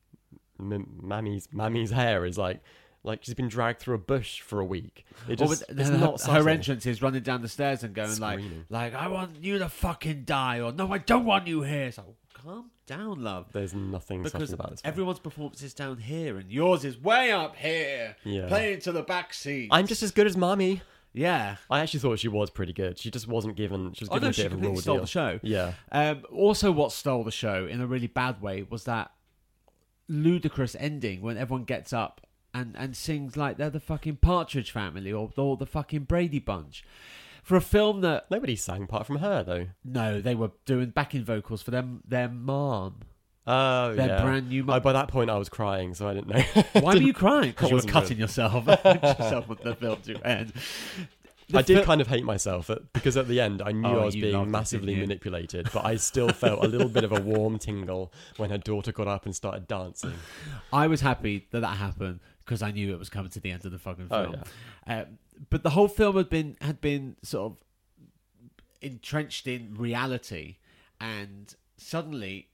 M- 0.59 0.99
Mammy's 1.01 1.47
Mammy's 1.51 1.91
hair 1.91 2.25
is 2.25 2.37
like 2.37 2.61
like 3.03 3.23
she's 3.23 3.35
been 3.35 3.47
dragged 3.47 3.79
through 3.79 3.95
a 3.95 3.99
bush 3.99 4.41
for 4.41 4.59
a 4.59 4.65
week. 4.65 5.05
It 5.29 5.35
just 5.37 5.49
with- 5.49 5.79
it's 5.79 5.89
her, 5.89 5.97
not 5.97 6.21
her 6.21 6.49
entrance 6.49 6.85
is 6.85 7.01
running 7.01 7.21
down 7.23 7.41
the 7.41 7.47
stairs 7.49 7.83
and 7.83 7.93
going 7.93 8.17
like, 8.19 8.39
Screaming. 8.39 8.65
like 8.69 8.93
I 8.95 9.07
want 9.09 9.43
you 9.43 9.59
to 9.59 9.69
fucking 9.69 10.23
die, 10.23 10.59
or 10.59 10.71
no, 10.71 10.91
I 10.91 10.97
don't 10.99 11.25
want 11.25 11.47
you 11.47 11.61
here. 11.63 11.91
So 11.91 12.15
calm 12.45 12.71
down, 12.85 13.21
love. 13.23 13.47
There's 13.51 13.73
nothing 13.73 14.23
because 14.23 14.53
about 14.53 14.71
this. 14.71 14.81
Everyone's 14.83 15.19
performance 15.19 15.61
is 15.63 15.73
down 15.73 15.97
here 15.97 16.37
and 16.37 16.51
yours 16.51 16.85
is 16.85 17.01
way 17.01 17.31
up 17.31 17.55
here, 17.55 18.15
Yeah. 18.23 18.47
playing 18.47 18.79
to 18.81 18.91
the 18.91 19.01
back 19.03 19.33
seat. 19.33 19.69
I'm 19.71 19.87
just 19.87 20.03
as 20.03 20.11
good 20.11 20.27
as 20.27 20.37
Mommy. 20.37 20.81
yeah. 21.13 21.55
I 21.69 21.79
actually 21.79 22.01
thought 22.01 22.19
she 22.19 22.27
was 22.27 22.49
pretty 22.49 22.73
good. 22.73 22.99
She 22.99 23.09
just 23.09 23.27
wasn't 23.27 23.55
given. 23.55 23.93
She 23.93 24.03
was 24.03 24.09
Oh 24.09 24.13
given 24.15 24.23
no, 24.23 24.29
a 24.29 24.33
she 24.33 24.43
bit 24.43 24.53
of 24.53 24.63
a 24.63 24.67
raw 24.69 24.75
stole 24.75 24.95
deal. 24.95 25.01
the 25.03 25.07
show. 25.07 25.39
Yeah. 25.43 25.73
Um, 25.91 26.23
also, 26.31 26.71
what 26.71 26.91
stole 26.91 27.23
the 27.23 27.31
show 27.31 27.65
in 27.65 27.81
a 27.81 27.87
really 27.87 28.07
bad 28.07 28.41
way 28.41 28.63
was 28.69 28.83
that 28.83 29.11
ludicrous 30.07 30.75
ending 30.79 31.21
when 31.21 31.37
everyone 31.37 31.63
gets 31.63 31.91
up 31.91 32.21
and, 32.53 32.75
and 32.77 32.95
sings 32.95 33.35
like 33.35 33.57
they're 33.57 33.69
the 33.69 33.79
fucking 33.79 34.17
Partridge 34.17 34.71
Family 34.71 35.11
or, 35.11 35.31
or 35.35 35.57
the 35.57 35.65
fucking 35.65 36.03
Brady 36.03 36.39
Bunch. 36.39 36.83
For 37.45 37.55
a 37.55 37.61
film 37.61 38.01
that 38.01 38.29
Nobody 38.31 38.55
sang 38.55 38.83
apart 38.83 39.05
from 39.05 39.17
her 39.17 39.43
though. 39.43 39.67
no, 39.83 40.19
they 40.19 40.33
were 40.35 40.51
doing 40.65 40.89
backing 40.89 41.23
vocals 41.23 41.61
for 41.61 41.69
them 41.71 42.01
their 42.07 42.27
mom. 42.27 43.01
Oh 43.47 43.93
Their 43.93 44.07
yeah. 44.07 44.21
brand 44.23 44.49
new 44.49 44.63
I, 44.63 44.65
mum. 44.65 44.81
by 44.81 44.93
that 44.93 45.07
point, 45.07 45.29
I 45.29 45.37
was 45.37 45.47
crying, 45.49 45.93
so 45.93 46.07
I 46.07 46.15
didn't 46.15 46.27
know. 46.29 46.41
Why 46.81 46.95
were 46.95 47.01
you 47.01 47.13
crying? 47.13 47.51
Because 47.51 47.69
you 47.69 47.75
were 47.75 47.77
wasn't 47.77 47.93
cutting 47.93 48.17
yourself. 48.17 48.65
yourself 48.85 49.47
with 49.47 49.61
the 49.61 49.75
film 49.75 50.01
to 50.01 50.15
end. 50.27 50.53
The 51.49 51.59
I 51.59 51.61
did 51.61 51.85
kind 51.85 52.01
of 52.01 52.07
hate 52.07 52.23
myself 52.25 52.71
at, 52.71 52.91
because 52.93 53.15
at 53.17 53.27
the 53.27 53.39
end 53.39 53.61
I 53.63 53.71
knew 53.71 53.87
Oh, 53.87 53.99
I 53.99 54.05
was 54.05 54.15
you 54.15 54.23
being 54.23 54.41
it, 54.41 54.45
massively 54.47 54.87
didn't 54.95 55.01
you? 55.01 55.07
manipulated, 55.07 55.69
but 55.71 55.85
I 55.85 55.97
still 55.97 56.29
felt 56.29 56.63
a 56.65 56.67
little 56.67 56.89
bit 56.89 57.03
of 57.03 57.11
a 57.11 57.21
warm 57.21 57.59
tingle 57.59 58.11
when 58.37 58.49
her 58.49 58.57
daughter 58.57 58.91
got 58.91 59.07
up 59.07 59.25
and 59.27 59.35
started 59.35 59.67
dancing. 59.67 60.13
I 60.73 60.87
was 60.87 61.01
happy 61.01 61.45
that 61.51 61.59
that 61.59 61.77
happened 61.77 62.21
because 62.43 62.63
I 62.63 62.71
knew 62.71 62.91
it 62.93 62.97
was 62.97 63.09
coming 63.11 63.29
to 63.29 63.39
the 63.39 63.51
end 63.51 63.63
of 63.63 63.71
the 63.71 63.77
fucking 63.77 64.07
Oh, 64.09 64.23
film. 64.23 64.35
um, 64.87 65.05
but 65.49 65.63
the 65.63 65.71
whole 65.71 65.87
film 65.87 66.15
had 66.17 66.29
been 66.29 66.57
had 66.61 66.81
been 66.81 67.15
sort 67.23 67.51
of 67.53 67.57
entrenched 68.81 69.47
in 69.47 69.75
reality, 69.75 70.57
and 70.99 71.55
suddenly, 71.77 72.47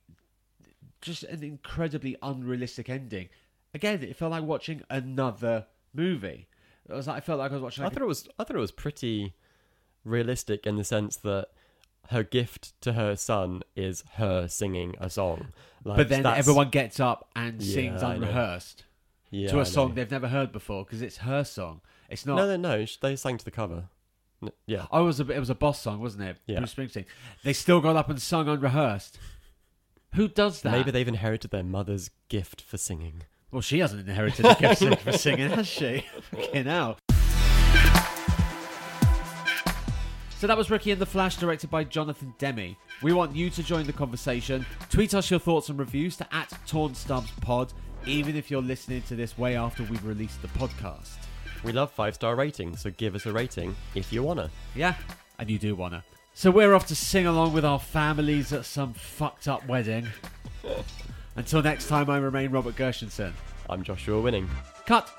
just 1.02 1.24
an 1.24 1.44
incredibly 1.44 2.16
unrealistic 2.22 2.90
ending. 2.90 3.30
Again, 3.74 4.02
it 4.04 4.16
felt 4.16 4.32
like 4.32 4.44
watching 4.44 4.82
another 4.90 5.66
movie. 5.94 6.48
It 6.90 6.94
was 6.94 7.08
like 7.08 7.18
I 7.18 7.20
felt 7.22 7.40
like 7.40 7.52
I 7.52 7.56
was 7.56 7.64
watching. 7.64 7.84
I 7.84 7.88
Like 7.88 7.94
thought 7.94 8.04
it 8.04 8.08
was 8.08 8.28
I 8.40 8.44
thought 8.44 8.56
it 8.56 8.60
was 8.60 8.72
pretty 8.72 9.34
realistic 10.04 10.66
in 10.66 10.76
the 10.78 10.84
sense 10.84 11.16
that 11.18 11.48
her 12.10 12.24
gift 12.24 12.74
to 12.82 12.94
her 12.94 13.16
son 13.16 13.62
is 13.76 14.04
her 14.16 14.48
singing 14.48 14.96
a 15.00 15.10
song. 15.10 15.48
Like, 15.84 15.98
but 15.98 16.10
then 16.10 16.24
that's- 16.24 16.40
everyone 16.40 16.70
gets 16.70 17.00
up 17.00 17.30
and 17.36 17.62
Yeah, 17.62 17.74
sings 17.74 18.04
I 18.04 18.16
unrehearsed 18.16 18.84
yeah, 19.30 19.50
to 19.52 19.60
a 19.62 19.66
song 19.66 19.94
they've 19.94 20.10
never 20.12 20.28
heard 20.28 20.52
before 20.52 20.84
because 20.84 21.02
it's 21.02 21.18
her 21.18 21.44
song. 21.44 21.82
It's 22.12 22.26
not. 22.26 22.36
No, 22.36 22.46
no, 22.46 22.58
no. 22.58 22.86
They 23.02 23.16
sang 23.16 23.38
to 23.38 23.46
the 23.46 23.52
cover. 23.52 23.86
N- 24.44 24.52
Yeah. 24.68 24.86
Oh, 24.92 25.04
it 25.04 25.06
was 25.06 25.20
a 25.20 25.32
it 25.32 25.40
was 25.40 25.50
a 25.50 25.56
boss 25.56 25.82
song, 25.82 26.00
wasn't 26.02 26.24
it? 26.24 26.38
Yeah. 26.46 26.60
Bruce 26.60 26.74
Springsteen. 26.76 27.06
They 27.44 27.54
still 27.54 27.80
got 27.82 27.96
up 27.96 28.10
and 28.10 28.22
sung 28.22 28.48
unrehearsed. 28.48 29.18
Who 30.16 30.28
does 30.28 30.62
that? 30.62 30.72
Maybe 30.74 30.92
they've 30.92 31.08
inherited 31.08 31.52
their 31.52 31.64
mother's 31.64 32.10
gift 32.28 32.62
for 32.62 32.78
singing. 32.78 33.24
Well, 33.50 33.62
she 33.62 33.80
hasn't 33.80 34.08
inherited 34.08 34.44
the 34.46 34.54
gift 34.56 35.02
for 35.04 35.12
singing, 35.14 35.50
has 35.52 35.68
she? 35.68 36.06
Fucking 36.32 36.66
hell. 36.66 36.98
So 40.38 40.48
that 40.48 40.58
was 40.58 40.72
Ricki 40.72 40.92
and 40.92 41.00
the 41.00 41.06
Flash, 41.06 41.36
directed 41.36 41.70
by 41.70 41.84
Jonathan 41.84 42.34
Demme. 42.40 42.76
We 43.04 43.14
want 43.14 43.36
you 43.36 43.52
to 43.52 43.62
join 43.62 43.86
the 43.86 43.94
conversation. 43.94 44.66
Tweet 44.90 45.14
us 45.14 45.30
your 45.30 45.40
thoughts 45.40 45.70
and 45.70 45.78
reviews 45.78 46.18
to 46.18 46.34
at 46.34 46.52
Torn 46.66 46.96
Stubs 46.96 47.30
Pod, 47.42 47.72
even 48.08 48.36
if 48.36 48.50
you're 48.50 48.62
listening 48.62 49.04
to 49.04 49.16
this 49.16 49.38
way 49.38 49.56
after 49.56 49.84
we've 49.84 50.04
released 50.04 50.42
the 50.42 50.48
podcast. 50.50 51.10
We 51.64 51.72
love 51.72 51.92
five 51.92 52.16
star 52.16 52.36
ratings, 52.36 52.82
so 52.82 52.92
give 52.92 53.16
us 53.16 53.26
a 53.26 53.32
rating 53.32 53.76
if 53.96 54.12
you 54.12 54.24
wanna. 54.24 54.50
Yeah, 54.76 54.96
and 55.38 55.50
you 55.50 55.60
do 55.60 55.76
wanna. 55.76 56.04
So 56.34 56.50
we're 56.50 56.74
off 56.74 56.88
to 56.88 56.96
sing 56.96 57.28
along 57.28 57.54
with 57.54 57.66
our 57.66 57.80
families 57.80 58.52
at 58.54 58.66
some 58.66 58.94
fucked 58.94 59.48
up 59.48 59.68
wedding. 59.68 60.08
Until 61.36 61.62
next 61.62 61.88
time, 61.88 62.10
I 62.10 62.18
remain 62.18 62.52
Robert 62.52 62.76
Gershenson. 62.76 63.34
I'm 63.70 63.84
Joshua 63.84 64.20
Winning. 64.20 64.50
Cut. 64.86 65.10